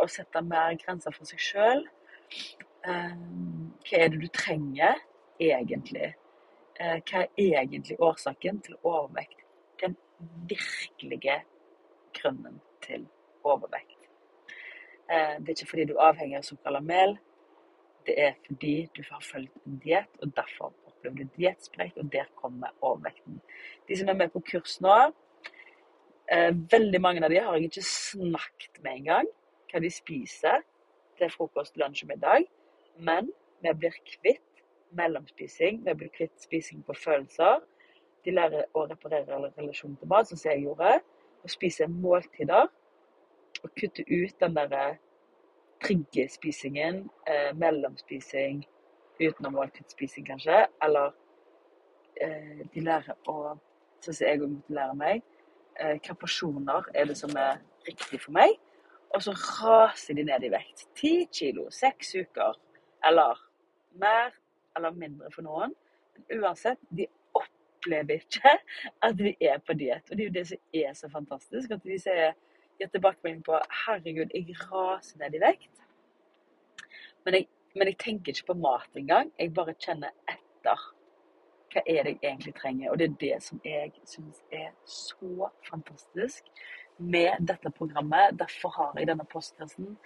å 0.00 0.06
sette 0.10 0.42
mer 0.46 0.78
grenser 0.80 1.12
for 1.12 1.28
seg 1.28 1.42
sjøl. 1.42 1.82
Ehm, 2.86 3.74
hva 3.82 3.98
er 3.98 4.14
det 4.14 4.22
du 4.22 4.28
trenger 4.32 5.02
egentlig? 5.42 6.14
Eh, 6.80 6.98
hva 7.08 7.22
er 7.24 7.62
egentlig 7.62 7.96
årsaken 8.04 8.58
til 8.60 8.76
overvekt? 8.82 9.44
Den 9.80 9.96
virkelige 10.48 11.38
grunnen 12.18 12.60
til 12.84 13.06
overvekt. 13.44 14.10
Eh, 15.08 15.38
det 15.40 15.48
er 15.48 15.54
ikke 15.56 15.70
fordi 15.70 15.86
du 15.88 15.94
er 15.96 16.10
avhengig 16.10 16.36
av 16.36 16.44
sukker 16.44 16.68
eller 16.68 16.84
mel. 16.84 17.16
Det 18.06 18.16
er 18.20 18.34
fordi 18.46 18.74
du 18.96 19.02
har 19.10 19.22
fulgt 19.24 19.66
en 19.66 19.78
diett, 19.84 20.12
og 20.22 20.34
derfor 20.36 20.74
opplever 20.86 21.16
du 21.16 21.38
diettsprekk, 21.38 21.96
og 21.96 22.12
der 22.12 22.28
kommer 22.36 22.74
overvekten. 22.80 23.40
De 23.88 23.96
som 23.96 24.08
er 24.08 24.20
med 24.20 24.34
på 24.34 24.44
kurs 24.50 24.76
nå, 24.80 24.98
eh, 26.28 26.52
veldig 26.72 27.00
mange 27.00 27.24
av 27.24 27.30
de 27.30 27.40
har 27.40 27.56
jeg 27.56 27.70
ikke 27.70 27.88
snakket 27.88 28.82
med 28.82 28.92
engang 28.92 29.32
hva 29.72 29.80
de 29.80 29.90
spiser 29.90 30.60
til 31.18 31.30
frokost, 31.30 31.76
lunsj 31.76 32.04
og 32.04 32.12
middag. 32.12 32.44
Men 32.98 33.32
vi 33.62 33.72
blir 33.72 33.96
kvitt 34.04 34.45
mellomspising, 34.90 35.82
vi 35.86 35.94
blir 35.94 36.12
kvitt 36.14 36.42
spising 36.42 36.84
på 36.86 36.94
følelser. 36.94 37.62
De 38.24 38.34
lærer 38.34 38.66
å 38.74 38.86
reparere 38.90 39.38
relasjonen 39.56 39.96
til 40.00 40.10
mat, 40.10 40.28
som 40.28 40.38
jeg 40.44 40.64
gjorde. 40.66 41.00
Og 41.42 41.50
spise 41.50 41.86
måltider 41.88 42.68
Og 43.64 43.70
kutte 43.80 44.02
ut 44.04 44.34
den 44.40 44.54
derre 44.54 44.98
triggerspisingen, 45.80 47.10
eh, 47.26 47.54
mellomspising, 47.56 48.66
utenom 49.20 49.56
måltidsspising 49.56 50.26
kanskje, 50.26 50.66
eller 50.82 51.14
eh, 52.20 52.62
de 52.74 52.84
lærer 52.84 53.16
å, 53.28 53.56
sånn 54.04 54.16
som 54.18 54.26
jeg 54.26 54.42
òg 54.42 54.52
måtte 54.52 54.76
lære 54.76 54.96
meg, 55.00 55.24
eh, 55.78 55.94
hvilke 55.94 56.16
porsjoner 56.20 56.90
er 56.94 57.08
det 57.10 57.16
som 57.18 57.32
er 57.36 57.62
riktig 57.88 58.20
for 58.22 58.36
meg, 58.36 58.56
og 59.14 59.24
så 59.24 59.32
raser 59.32 60.18
de 60.18 60.26
ned 60.26 60.44
i 60.44 60.52
vekt. 60.52 60.86
Ti 60.98 61.14
kilo, 61.32 61.68
seks 61.72 62.14
uker, 62.16 62.56
eller 63.08 63.40
mer 64.00 64.34
eller 64.76 64.96
mindre 64.96 65.30
for 65.34 65.46
noen. 65.46 65.74
Men 66.16 66.42
uansett, 66.44 66.80
de 66.88 67.06
opplever 67.36 68.20
ikke 68.20 68.52
at 69.04 69.18
vi 69.20 69.36
er 69.40 69.58
på 69.64 69.76
diett. 69.78 70.10
Og 70.10 70.16
det 70.16 70.24
er 70.24 70.30
jo 70.30 70.36
det 70.38 70.46
som 70.50 70.82
er 70.82 70.94
så 70.98 71.10
fantastisk. 71.12 71.70
At 71.76 71.84
de 71.84 71.98
ser, 72.00 72.36
gir 72.78 72.92
tilbakemelding 72.92 73.44
på 73.44 73.60
'herregud, 73.84 74.34
jeg 74.34 74.56
raser 74.70 75.18
ned 75.18 75.34
i 75.34 75.42
vekt'. 75.44 75.82
Men 77.24 77.34
jeg, 77.34 77.48
men 77.74 77.88
jeg 77.88 77.98
tenker 77.98 78.32
ikke 78.32 78.52
på 78.52 78.60
mat 78.60 78.90
engang. 78.96 79.32
Jeg 79.38 79.54
bare 79.54 79.74
kjenner 79.74 80.10
etter. 80.28 80.92
Hva 81.72 81.82
er 81.86 82.02
det 82.02 82.12
jeg 82.12 82.18
egentlig 82.22 82.54
trenger? 82.54 82.90
Og 82.90 82.98
det 82.98 83.04
er 83.10 83.16
det 83.20 83.42
som 83.42 83.60
jeg 83.64 83.92
syns 84.04 84.44
er 84.52 84.70
så 84.86 85.48
fantastisk 85.68 86.44
med 86.98 87.46
dette 87.48 87.70
programmet. 87.70 88.38
Derfor 88.38 88.72
har 88.76 88.92
jeg 88.98 89.08
denne 89.10 89.26
postkassen. 89.32 89.96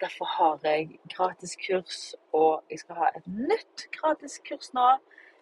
Derfor 0.00 0.24
har 0.24 0.58
jeg 0.64 0.98
gratis 1.14 1.56
kurs, 1.66 2.14
og 2.32 2.64
jeg 2.70 2.78
skal 2.82 3.00
ha 3.02 3.10
et 3.16 3.26
nytt 3.26 3.86
gratis 3.98 4.38
kurs 4.48 4.72
nå. 4.74 4.88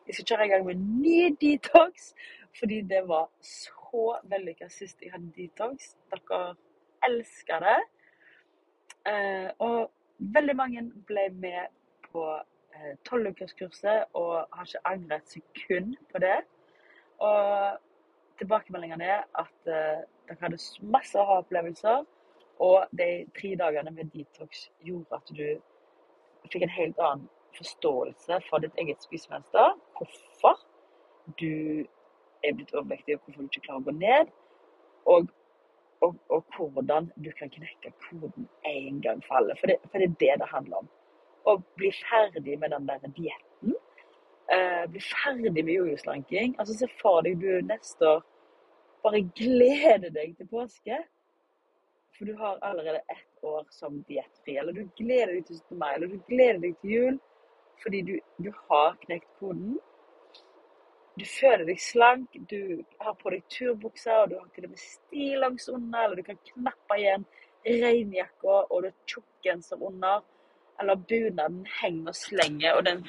Jeg 0.06 0.18
skal 0.18 0.26
kjøre 0.32 0.46
i 0.46 0.52
gang 0.52 0.66
med 0.66 0.84
ny 1.04 1.36
detox, 1.40 2.12
fordi 2.58 2.80
det 2.90 3.04
var 3.08 3.28
så 3.40 4.16
vellykka 4.30 4.68
sist 4.72 5.02
jeg 5.02 5.12
hadde 5.14 5.32
detox. 5.36 5.94
Dere 6.10 6.54
elsker 7.06 7.66
det. 7.66 7.80
Eh, 9.08 9.50
og 9.58 9.90
veldig 10.18 10.56
mange 10.56 10.82
ble 11.08 11.28
med 11.32 11.70
på 12.10 12.24
tolvukerskurset 13.08 14.04
og 14.18 14.32
har 14.52 14.66
ikke 14.66 14.88
angret 14.88 15.22
et 15.22 15.36
sekund 15.36 15.94
på 16.12 16.22
det. 16.22 16.38
Og 17.20 17.78
tilbakemeldingene 18.40 19.04
er 19.04 19.24
at 19.42 19.68
uh, 19.68 20.02
dere 20.30 20.46
hadde 20.46 20.90
masse 20.94 21.18
aha-opplevelser, 21.18 22.04
og 22.60 22.84
de 22.98 23.10
tre 23.36 23.54
dagene 23.58 23.90
med 23.90 24.10
detox 24.14 24.68
gjorde 24.84 25.16
at 25.16 25.32
du 25.36 25.46
fikk 26.52 26.64
en 26.66 26.74
helt 26.74 26.98
annen 27.00 27.28
forståelse 27.56 28.40
for 28.48 28.62
ditt 28.62 28.76
eget 28.78 29.02
spisemønster. 29.02 29.74
Hvorfor 29.98 30.60
du 31.40 31.84
er 32.44 32.54
blitt 32.56 32.74
overvektig, 32.74 33.16
og 33.16 33.20
hvorfor 33.24 33.42
du 33.42 33.48
ikke 33.48 33.66
klarer 33.66 33.82
å 33.82 33.88
gå 33.88 33.96
ned. 33.96 34.32
Og, 35.10 35.30
og, 36.04 36.16
og 36.28 36.56
hvordan 36.56 37.10
du 37.16 37.30
kan 37.38 37.52
knekke 37.52 37.92
koden 38.06 38.48
en 38.68 39.00
gang 39.04 39.22
for 39.26 39.40
alle. 39.40 39.56
For 39.60 39.72
det, 39.72 39.80
for 39.88 39.98
det 39.98 40.10
er 40.10 40.18
det 40.24 40.34
det 40.44 40.50
handler 40.52 40.84
om. 40.84 40.90
Å 41.48 41.56
bli 41.80 41.90
ferdig 41.96 42.58
med 42.60 42.76
den 42.76 42.88
der 42.88 43.14
dietten. 43.16 43.76
Uh, 44.50 44.84
bli 44.92 45.00
ferdig 45.00 45.64
med 45.64 45.74
jojo-slanking. 45.74 46.56
Altså, 46.58 46.76
se 46.76 46.90
for 47.00 47.24
deg 47.24 47.40
du 47.40 47.50
neste 47.66 48.14
år 48.14 48.24
bare 49.04 49.22
glede 49.36 50.12
deg 50.14 50.36
til 50.38 50.48
påske. 50.50 50.98
For 52.16 52.28
du 52.28 52.34
har 52.36 52.58
allerede 52.60 53.02
ett 53.08 53.44
år 53.44 53.66
som 53.70 54.02
diettfri. 54.08 54.56
Eller 54.60 54.76
du 54.76 54.88
gleder 54.96 55.34
deg 55.34 55.46
til 55.48 55.60
17. 55.60 55.78
mai, 55.78 55.94
eller 55.94 56.10
du 56.12 56.18
gleder 56.28 56.60
deg 56.60 56.78
til 56.80 56.96
jul 56.96 57.20
fordi 57.80 58.02
du, 58.04 58.18
du 58.36 58.50
har 58.68 58.96
knekt 59.00 59.28
koden. 59.40 59.78
Du 61.16 61.24
føler 61.24 61.64
deg 61.68 61.80
slank, 61.80 62.36
du 62.50 62.82
har 63.00 63.14
på 63.20 63.32
deg 63.32 63.46
turbukser, 63.52 64.18
og 64.22 64.30
du 64.30 64.36
har 64.38 64.50
til 64.54 64.66
og 64.68 64.74
med 64.74 64.82
stillongs 64.82 65.68
under, 65.72 66.02
eller 66.04 66.20
du 66.20 66.26
kan 66.26 66.42
knappe 66.52 66.98
igjen 67.00 67.24
regnjakka, 67.64 68.58
og 68.68 68.82
du 68.82 68.90
har 68.90 68.98
tjukkgenser 69.08 69.80
under. 69.80 70.20
Eller 70.80 71.00
bunaden 71.08 71.64
henger 71.80 72.12
og 72.12 72.16
slenger, 72.20 72.76
og 72.76 72.84
den 72.88 73.02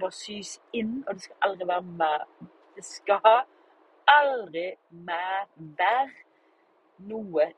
må 0.00 0.12
sys 0.16 0.58
inn, 0.76 1.02
og 1.06 1.16
det 1.16 1.26
skal 1.26 1.48
aldri 1.48 1.68
være 1.72 1.96
med. 2.04 2.28
Det 2.76 2.84
skal 2.88 3.42
aldri 4.08 4.76
mer 4.90 5.46
være 5.78 6.10
noe 7.08 7.52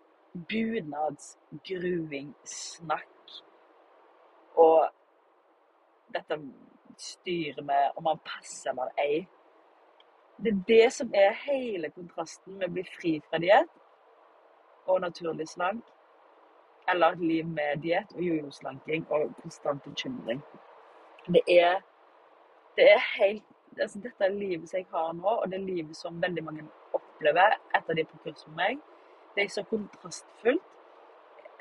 bunadsgruing-snakk. 0.51 3.09
Og 4.57 4.89
dette 6.15 6.39
styret 6.99 7.65
med 7.65 7.91
om 7.97 8.05
man 8.05 8.19
passer 8.27 8.71
eller 8.71 8.89
ei. 8.99 9.29
Det 10.45 10.53
er 10.53 10.63
det 10.69 10.93
som 10.93 11.11
er 11.15 11.33
hele 11.47 11.91
kontrasten 11.95 12.59
med 12.59 12.69
å 12.69 12.75
bli 12.75 12.85
fri 12.97 13.13
fra 13.29 13.39
diett 13.43 13.71
og 14.87 15.01
naturlig 15.01 15.49
slank. 15.49 15.85
Eller 16.89 17.15
et 17.15 17.25
liv 17.25 17.47
med 17.49 17.81
diett 17.83 18.13
og 18.13 18.23
jojo-slanking 18.23 19.07
og 19.11 19.33
konstant 19.41 19.83
bekymring. 19.87 20.43
Det 21.27 21.41
er, 21.49 21.81
det 22.77 22.91
er 22.93 23.07
helt 23.15 23.54
altså 23.81 24.01
Dette 24.03 24.29
livet 24.29 24.69
som 24.69 24.79
jeg 24.79 24.87
har 24.93 25.13
nå, 25.13 25.31
og 25.43 25.51
det 25.51 25.61
livet 25.61 25.97
som 25.97 26.21
veldig 26.23 26.45
mange 26.45 26.67
opplever 26.97 27.57
etter 27.75 27.95
de 27.97 28.05
er 28.05 28.11
på 28.11 28.21
kurs 28.25 28.47
med 28.49 28.57
meg. 28.61 28.83
Det 29.35 29.45
er 29.45 29.55
så 29.55 29.65
kontrastfullt. 29.71 30.71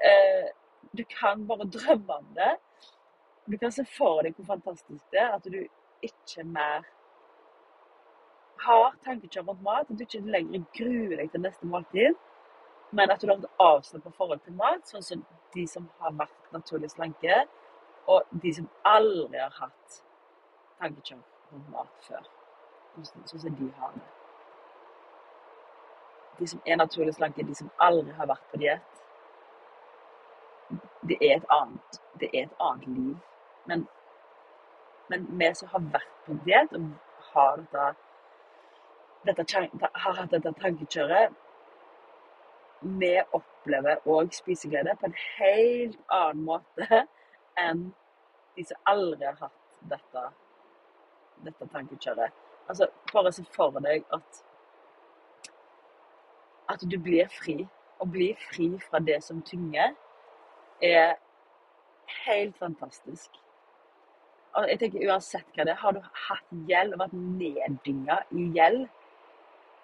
Eh, 0.03 0.49
du 0.97 1.03
kan 1.09 1.47
bare 1.47 1.69
drømme 1.69 2.13
om 2.13 2.27
det. 2.35 2.55
Du 3.51 3.57
kan 3.57 3.71
se 3.71 3.85
for 3.97 4.21
deg 4.23 4.35
hvor 4.37 4.45
fantastisk 4.53 5.03
det 5.11 5.19
er 5.19 5.33
at 5.37 5.47
du 5.47 5.59
ikke 6.03 6.43
mer 6.43 6.85
har 8.65 8.93
tankekjør 9.05 9.49
rundt 9.49 9.63
mat. 9.63 9.89
At 9.89 9.97
du 9.97 10.05
ikke 10.05 10.23
lenger 10.35 10.63
gruer 10.77 11.17
deg 11.17 11.31
til 11.31 11.43
neste 11.43 11.67
måltid, 11.67 12.15
men 12.91 13.11
at 13.11 13.21
du 13.21 13.27
har 13.31 13.77
et 13.79 14.03
på 14.03 14.15
forhold 14.17 14.43
til 14.45 14.57
mat, 14.59 14.85
sånn 14.87 15.03
som 15.03 15.25
de 15.55 15.67
som 15.67 15.89
har 15.99 16.15
vært 16.19 16.53
naturlig 16.53 16.91
slanke, 16.93 17.43
og 18.07 18.39
de 18.43 18.53
som 18.53 18.69
aldri 18.85 19.39
har 19.39 19.53
hatt 19.61 20.01
tankekjør 20.79 21.32
rundt 21.53 21.69
mat 21.73 22.07
før. 22.07 22.27
Sånn 23.01 23.27
som 23.29 23.55
de 23.59 23.69
har 23.77 23.95
det. 23.95 24.09
De 26.39 26.47
som 26.49 26.61
er 26.65 26.79
naturlig 26.81 27.13
slanke, 27.15 27.45
de 27.45 27.55
som 27.55 27.69
aldri 27.81 28.13
har 28.17 28.29
vært 28.29 28.49
på 28.51 28.59
diett. 28.61 29.01
Det 31.09 31.17
er 31.19 31.35
et 31.37 31.49
annet, 31.53 31.99
det 32.21 32.29
er 32.33 32.47
et 32.47 32.57
annet 32.67 32.87
liv. 32.89 33.15
Men, 33.69 33.85
men 35.11 35.27
vi 35.39 35.51
som 35.55 35.71
har 35.75 35.85
vært 35.93 36.19
på 36.25 36.37
diett 36.47 36.73
og 36.77 36.89
har 37.33 37.63
dette, 39.25 39.45
dette, 39.45 39.89
har 40.05 40.19
hatt 40.19 40.33
dette 40.33 40.53
tankekjøret, 40.61 41.33
vi 42.83 43.13
opplever 43.31 44.01
òg 44.11 44.33
spiseglede 44.35 44.95
på 44.99 45.07
en 45.07 45.19
helt 45.37 45.99
annen 46.11 46.43
måte 46.47 47.03
enn 47.65 47.85
de 48.57 48.65
som 48.67 48.89
aldri 48.89 49.29
har 49.29 49.37
hatt 49.39 49.61
dette, 49.93 50.23
dette 51.45 51.67
tankekjøret. 51.73 52.33
Altså, 52.69 52.87
bare 53.13 53.31
se 53.35 53.43
for 53.55 53.79
deg 53.83 54.05
at 54.13 54.43
at 56.71 56.83
du 56.91 56.97
blir 56.99 57.29
fri. 57.31 57.63
Å 58.01 58.07
bli 58.09 58.31
fri 58.49 58.69
fra 58.83 58.99
det 59.03 59.19
som 59.23 59.41
tynger, 59.45 59.93
er 60.83 61.15
helt 62.25 62.57
fantastisk. 62.59 63.29
Og 64.53 64.67
jeg 64.69 64.79
tenker 64.81 65.05
Uansett 65.07 65.47
hva 65.55 65.65
det 65.65 65.73
er, 65.73 65.79
har 65.81 65.95
du 65.95 66.01
hatt 66.27 66.51
gjeld 66.69 66.95
og 66.95 67.03
vært 67.05 67.15
neddynga 67.17 68.19
i 68.37 68.49
gjeld, 68.57 68.83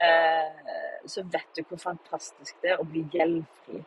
eh, 0.06 1.00
så 1.10 1.24
vet 1.34 1.48
du 1.58 1.64
hvor 1.70 1.82
fantastisk 1.82 2.60
det 2.64 2.76
er 2.76 2.84
å 2.84 2.88
bli 2.90 3.06
gjeldfri. 3.14 3.82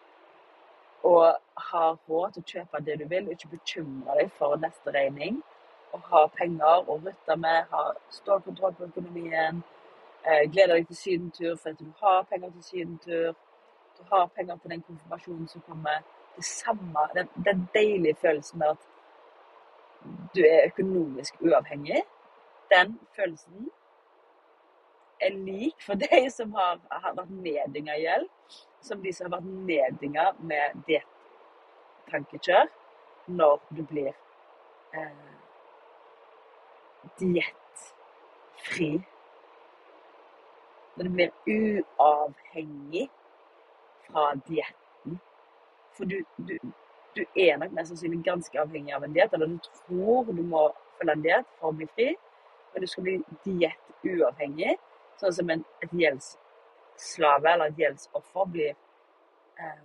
Og 1.07 1.29
ha 1.69 1.85
råd 2.09 2.35
til 2.35 2.43
å 2.43 2.51
kjøpe 2.55 2.83
det 2.87 2.99
du 3.03 3.07
vil, 3.11 3.29
og 3.29 3.37
ikke 3.37 3.53
bekymre 3.57 4.19
deg 4.19 4.33
for 4.39 4.59
neste 4.63 4.95
regning. 4.95 5.43
Og 5.93 6.01
ha 6.09 6.27
penger 6.39 6.89
å 6.89 6.99
rutte 7.05 7.37
med, 7.37 7.67
ha 7.71 7.83
stålkontroll 8.11 8.75
på 8.79 8.89
økonomien. 8.89 9.63
Eh, 10.25 10.45
gleder 10.53 10.79
deg 10.79 10.87
til 10.89 10.97
sydentur 10.97 11.57
fordi 11.61 11.85
du 11.85 11.93
har 12.01 12.23
penger 12.31 12.51
til 12.55 12.65
sydentur. 12.71 13.35
Du 13.99 14.03
har 14.13 14.27
penger 14.37 14.57
til 14.63 14.71
den 14.71 14.83
konfirmasjonen 14.89 15.49
som 15.49 15.65
kommer. 15.67 16.01
Det 16.37 16.45
samme, 16.45 17.07
den, 17.15 17.29
den 17.45 17.69
deilige 17.75 18.17
følelsen 18.23 18.59
med 18.59 18.69
at 18.69 18.89
du 20.35 20.41
er 20.41 20.67
økonomisk 20.67 21.35
uavhengig, 21.41 22.03
den 22.75 22.99
følelsen 23.17 23.71
er 25.21 25.31
lik 25.31 25.83
for 25.87 25.95
de 25.95 26.31
som 26.31 26.55
har, 26.55 26.81
har 26.91 27.15
vært 27.17 27.31
neddynga 27.31 27.97
i 27.97 28.05
gjeld, 28.07 28.29
som 28.83 29.03
de 29.03 29.13
som 29.15 29.29
har 29.29 29.37
vært 29.37 29.51
neddynga 29.69 30.25
med 30.41 30.81
det 30.89 31.03
tankekjør, 32.11 32.71
når 33.27 33.61
du 33.77 33.85
blir 33.87 34.11
eh, 34.11 35.32
diettfri. 37.21 38.93
Når 40.97 41.09
du 41.09 41.11
blir 41.11 41.31
uavhengig 41.49 43.09
fra 44.07 44.35
dietten. 44.49 45.19
For 45.97 46.05
du, 46.05 46.19
du, 46.37 46.59
du 47.17 47.25
er 47.37 47.57
nok 47.57 47.73
mest 47.73 47.93
sannsynlig 47.93 48.23
ganske 48.25 48.61
avhengig 48.61 48.95
av 48.95 49.05
en 49.05 49.15
diett, 49.15 49.33
eller 49.33 49.47
du 49.47 49.59
tror 49.81 50.33
du 50.33 50.43
må 50.43 50.69
følge 50.99 51.17
en 51.17 51.25
diett 51.25 51.51
for 51.59 51.73
å 51.73 51.77
bli 51.77 51.89
fri, 51.97 52.13
men 52.73 52.85
du 52.85 52.89
skal 52.89 53.09
bli 53.09 53.19
diettuavhengig, 53.47 54.79
sånn 55.21 55.37
som 55.37 55.53
en, 55.53 55.65
et 55.85 55.93
gjeldsslave 56.03 57.53
eller 57.53 57.73
et 57.73 57.85
gjeldsoffer 57.85 58.49
blir 58.55 58.73
eh, 58.73 59.85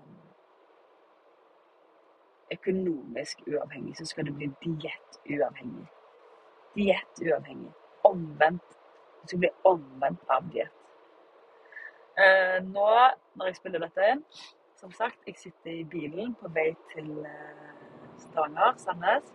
økonomisk 2.56 3.44
uavhengig, 3.48 3.98
så 4.00 4.08
skal 4.08 4.30
du 4.30 4.36
bli 4.40 4.52
diettuavhengig. 4.64 5.88
Diettuavhengig. 6.78 7.74
Omvendt. 8.08 8.78
Du 9.22 9.28
skal 9.28 9.44
bli 9.44 9.50
omvendt 9.68 10.30
av 10.32 10.46
diett. 10.54 10.74
Eh, 12.18 12.60
nå, 12.66 12.86
når 13.38 13.50
jeg 13.50 13.58
spiller 13.60 13.84
dette 13.84 14.06
inn, 14.14 14.24
som 14.78 14.92
sagt, 14.94 15.20
jeg 15.28 15.38
sitter 15.38 15.74
i 15.74 15.84
bilen 15.90 16.34
på 16.40 16.50
vei 16.54 16.72
til 16.94 17.12
eh, 17.26 17.74
Stavanger, 18.22 18.74
Sandnes, 18.82 19.34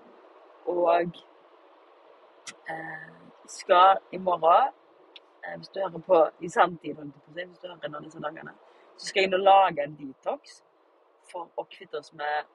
og 0.66 1.18
eh, 2.70 3.12
skal 3.46 4.00
i 4.12 4.18
morgen 4.18 4.72
eh, 5.44 5.56
hvis 5.56 5.68
du 5.68 5.80
hører 5.80 6.04
på 6.06 6.20
i 6.40 6.48
sanntid, 6.48 6.98
hvis 7.26 7.58
du 7.58 7.68
hører 7.68 7.88
noen 7.88 8.00
av 8.00 8.06
disse 8.06 8.22
dagene, 8.22 8.54
så 8.96 9.10
skal 9.10 9.26
jeg 9.26 9.32
nå 9.32 9.42
lage 9.42 9.86
en 9.86 9.96
detox 9.98 10.60
for 11.30 11.50
å 11.58 11.66
kvitte 11.70 11.98
oss 12.02 12.12
med 12.18 12.50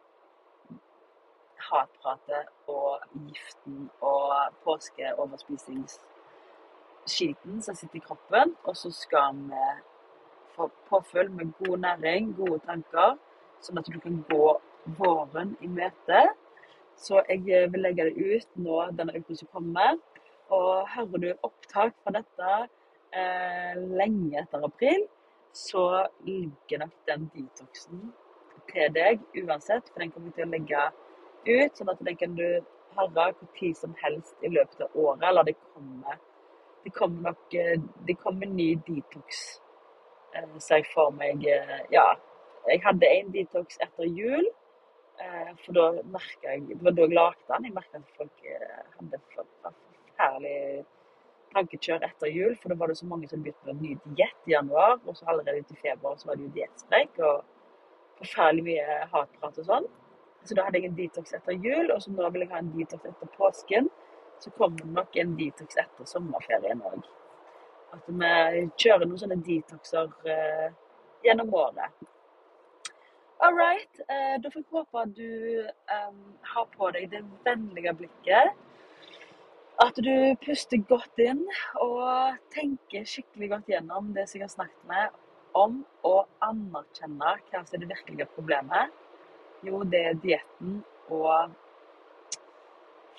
hatpratet 1.70 2.46
og 2.72 2.91
giften 3.28 3.89
og 4.02 4.34
påskeoverspisingsskiten 4.65 7.62
som 7.62 7.76
sitter 7.76 7.98
i 8.00 8.08
kroppen. 8.08 8.56
Og 8.63 8.78
så 8.78 8.91
skal 8.91 9.36
vi 9.36 9.65
få 10.56 10.72
påfyll 10.89 11.32
med 11.32 11.52
god 11.60 11.78
næring, 11.86 12.38
gode 12.38 12.60
tanker, 12.65 13.17
sånn 13.62 13.78
at 13.82 13.89
du 13.93 14.00
kan 14.02 14.26
gå 14.30 14.62
våren 15.00 15.58
i 15.62 15.67
møte. 15.70 16.22
Så 16.98 17.22
jeg 17.30 17.46
eh, 17.54 17.70
vil 17.72 17.84
legge 17.86 18.08
det 18.08 18.17
ut 18.17 18.50
nå 18.65 18.78
denne 18.98 19.20
uka 19.20 19.36
som 19.38 19.48
kommer. 19.54 19.91
Og 20.50 20.88
hører 20.93 21.24
du 21.24 21.30
opptak 21.43 21.93
fra 22.02 22.12
dette 22.15 22.54
eh, 23.13 23.74
lenge 24.00 24.39
etter 24.41 24.63
april, 24.65 25.04
så 25.54 26.08
ligger 26.26 26.86
nok 26.86 26.96
den 27.10 27.28
detoxen 27.34 28.00
til 28.72 28.93
deg 28.96 29.22
uansett. 29.43 29.91
For 29.91 30.02
den 30.02 30.13
kommer 30.13 30.34
til 30.36 30.48
å 30.48 30.54
legge 30.54 30.82
ut, 31.48 31.78
sånn 31.78 31.92
at 31.92 32.02
den 32.06 32.18
kan 32.20 32.36
du 32.38 32.46
høre 32.98 33.32
tid 33.58 33.78
som 33.78 33.96
helst 34.02 34.36
i 34.46 34.52
løpet 34.52 34.82
av 34.86 34.98
året. 34.98 35.24
Eller 35.30 35.48
det 35.48 35.56
kommer, 35.74 36.20
det 36.84 36.94
kommer 36.96 37.32
nok 37.32 37.54
eh, 37.54 37.78
Det 38.08 38.18
kommer 38.22 38.48
ny 38.48 38.76
detox, 38.88 39.62
eh, 40.36 40.48
ser 40.58 40.82
jeg 40.82 40.90
for 40.94 41.12
meg. 41.12 41.46
Eh, 41.46 41.84
ja. 41.92 42.08
Jeg 42.68 42.82
hadde 42.84 43.08
en 43.08 43.30
detox 43.32 43.78
etter 43.84 44.10
jul. 44.12 44.48
For 45.64 45.74
da 45.74 46.04
merka 46.14 46.52
jeg 46.52 46.68
Det 46.68 46.84
var 46.86 46.94
da 46.94 47.06
jeg 47.06 47.16
lagde 47.16 47.46
den. 47.48 47.64
Jeg 47.66 47.74
merka 47.74 47.98
at 47.98 48.10
folk 48.18 48.44
hadde 49.00 49.20
forferdelig 49.34 50.58
tankekjør 51.56 52.04
etter 52.06 52.30
jul. 52.30 52.58
For 52.60 52.70
da 52.70 52.78
var 52.78 52.92
det 52.92 52.98
så 53.00 53.08
mange 53.08 53.30
som 53.32 53.42
begynte 53.42 53.66
med 53.66 53.78
en 53.78 53.82
ny 53.86 54.18
diett 54.18 54.52
i 54.52 54.54
januar. 54.54 55.00
Og 55.08 55.16
så 55.18 55.26
allerede 55.32 55.64
ut 55.64 55.72
i 55.72 55.80
februar 55.80 56.20
så 56.20 56.28
var 56.28 56.38
det 56.38 56.46
jo 56.46 56.52
diettstreik. 56.60 57.18
Og 57.24 58.20
forferdelig 58.20 58.68
mye 58.68 59.00
hatprat 59.16 59.64
og 59.64 59.70
sånn. 59.72 59.90
Så 60.48 60.56
da 60.56 60.64
hadde 60.64 60.80
jeg 60.80 60.90
en 60.92 60.98
detox 60.98 61.34
etter 61.36 61.58
jul, 61.60 61.92
og 61.92 62.02
så 62.02 62.12
nå 62.14 62.30
vil 62.32 62.46
jeg 62.46 62.52
ha 62.54 62.62
en 62.64 62.74
detox 62.76 63.08
etter 63.10 63.32
påsken. 63.36 63.90
Så 64.40 64.52
kommer 64.56 64.80
det 64.80 64.92
nok 64.96 65.18
en 65.20 65.34
detox 65.40 65.80
etter 65.82 66.08
sommerferien 66.08 66.84
òg. 66.88 67.02
At 67.96 68.08
vi 68.08 68.68
kjører 68.80 69.08
noen 69.08 69.20
sånne 69.20 69.40
detoxer 69.44 70.12
uh, 70.28 70.70
gjennom 71.26 71.52
året. 71.56 72.08
All 73.44 73.54
right. 73.58 74.00
Uh, 74.08 74.38
da 74.42 74.52
får 74.54 74.64
jeg 74.64 74.72
håpe 74.72 75.04
at 75.04 75.14
du 75.18 75.30
um, 75.98 76.24
har 76.54 76.70
på 76.74 76.92
deg 76.96 77.10
det 77.12 77.24
vennlige 77.46 77.96
blikket. 78.00 78.56
At 79.84 80.00
du 80.02 80.14
puster 80.42 80.82
godt 80.90 81.22
inn 81.22 81.44
og 81.84 82.38
tenker 82.56 83.06
skikkelig 83.06 83.52
godt 83.52 83.68
gjennom 83.70 84.14
det 84.16 84.26
som 84.30 84.40
jeg 84.40 84.48
har 84.48 84.56
snakket 84.56 84.88
med 84.90 85.20
om, 85.58 85.82
å 86.06 86.16
anerkjenne 86.46 87.36
hva 87.50 87.62
som 87.62 87.78
er 87.78 87.84
det 87.84 87.92
virkelige 87.92 88.30
problemet. 88.36 88.94
Jo, 89.65 89.84
det 89.84 90.00
er 90.06 90.13
dietten 90.13 90.84
og 91.10 91.50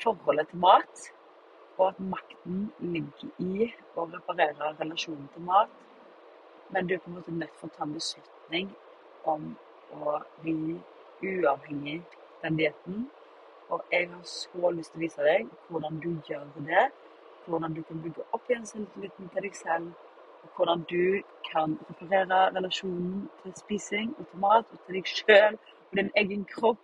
forholdet 0.02 0.48
til 0.48 0.58
mat. 0.58 1.06
Og 1.78 1.88
at 1.88 2.00
makten 2.00 2.60
ligger 2.78 3.30
i 3.38 3.66
å 3.98 4.04
reparere 4.12 4.72
relasjonen 4.80 5.26
til 5.34 5.42
mat. 5.46 5.72
Men 6.70 6.86
du 6.86 6.94
er 6.94 7.02
på 7.02 7.10
en 7.10 7.16
måte 7.18 7.34
nødt 7.34 7.54
for 7.58 7.66
å 7.66 7.74
ta 7.74 7.86
en 7.86 7.94
beslutning 7.96 8.70
om 9.32 9.48
å 9.94 10.18
bli 10.42 10.76
uavhengig 11.26 12.00
den 12.42 12.58
dietten. 12.60 13.06
Og 13.68 13.82
jeg 13.92 14.10
har 14.10 14.22
så 14.30 14.70
lyst 14.74 14.94
til 14.94 15.00
å 15.00 15.04
vise 15.06 15.26
deg 15.26 15.50
hvordan 15.68 15.98
du 16.04 16.12
gjør 16.28 16.46
det. 16.68 16.84
Hvordan 17.48 17.74
du 17.74 17.82
kan 17.88 18.04
bygge 18.04 18.26
opp 18.36 18.46
igjen 18.50 18.66
selvtilliten 18.66 19.32
til 19.34 19.48
deg 19.48 19.58
selv. 19.58 19.90
Og 20.44 20.54
hvordan 20.54 20.86
du 20.90 21.18
kan 21.50 21.74
reparere 21.88 22.44
relasjonen 22.54 23.26
til 23.42 23.58
spising 23.58 24.14
og 24.18 24.30
til 24.30 24.42
mat 24.46 24.70
og 24.70 24.86
til 24.86 25.00
deg 25.00 25.12
sjøl 25.16 25.58
på 25.90 26.00
din 26.00 26.10
egen 26.22 26.44
kropp, 26.50 26.82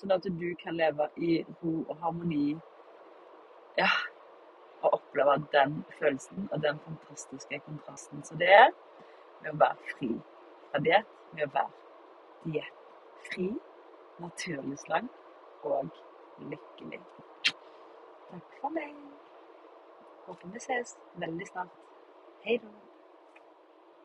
sånn 0.00 0.14
at 0.14 0.26
du 0.40 0.48
kan 0.62 0.76
leve 0.78 1.08
i 1.16 1.40
ro 1.60 1.72
og 1.86 1.96
harmoni. 2.02 2.56
Ja, 3.78 3.90
og 4.82 4.98
oppleve 4.98 5.36
den 5.52 5.78
følelsen 5.98 6.48
og 6.52 6.62
den 6.62 6.78
fantastiske 6.84 7.60
kontrasten 7.66 8.22
som 8.24 8.38
det 8.40 8.50
er 8.52 8.70
med 9.42 9.52
å 9.52 9.60
være 9.64 9.90
fri 9.92 10.10
fra 10.70 10.82
diett, 10.84 11.12
med 11.34 11.48
å 11.48 11.52
være 11.56 11.86
diettfri, 12.46 13.50
naturlig 14.22 14.78
slank 14.84 15.66
og 15.66 15.90
lykkelig. 16.52 17.02
Takk 18.30 18.58
for 18.60 18.74
meg. 18.76 18.94
Håper 20.26 20.54
vi 20.54 20.66
ses 20.68 20.96
veldig 21.22 21.52
snart. 21.52 21.80
Hei 22.46 22.58
da. 22.62 22.85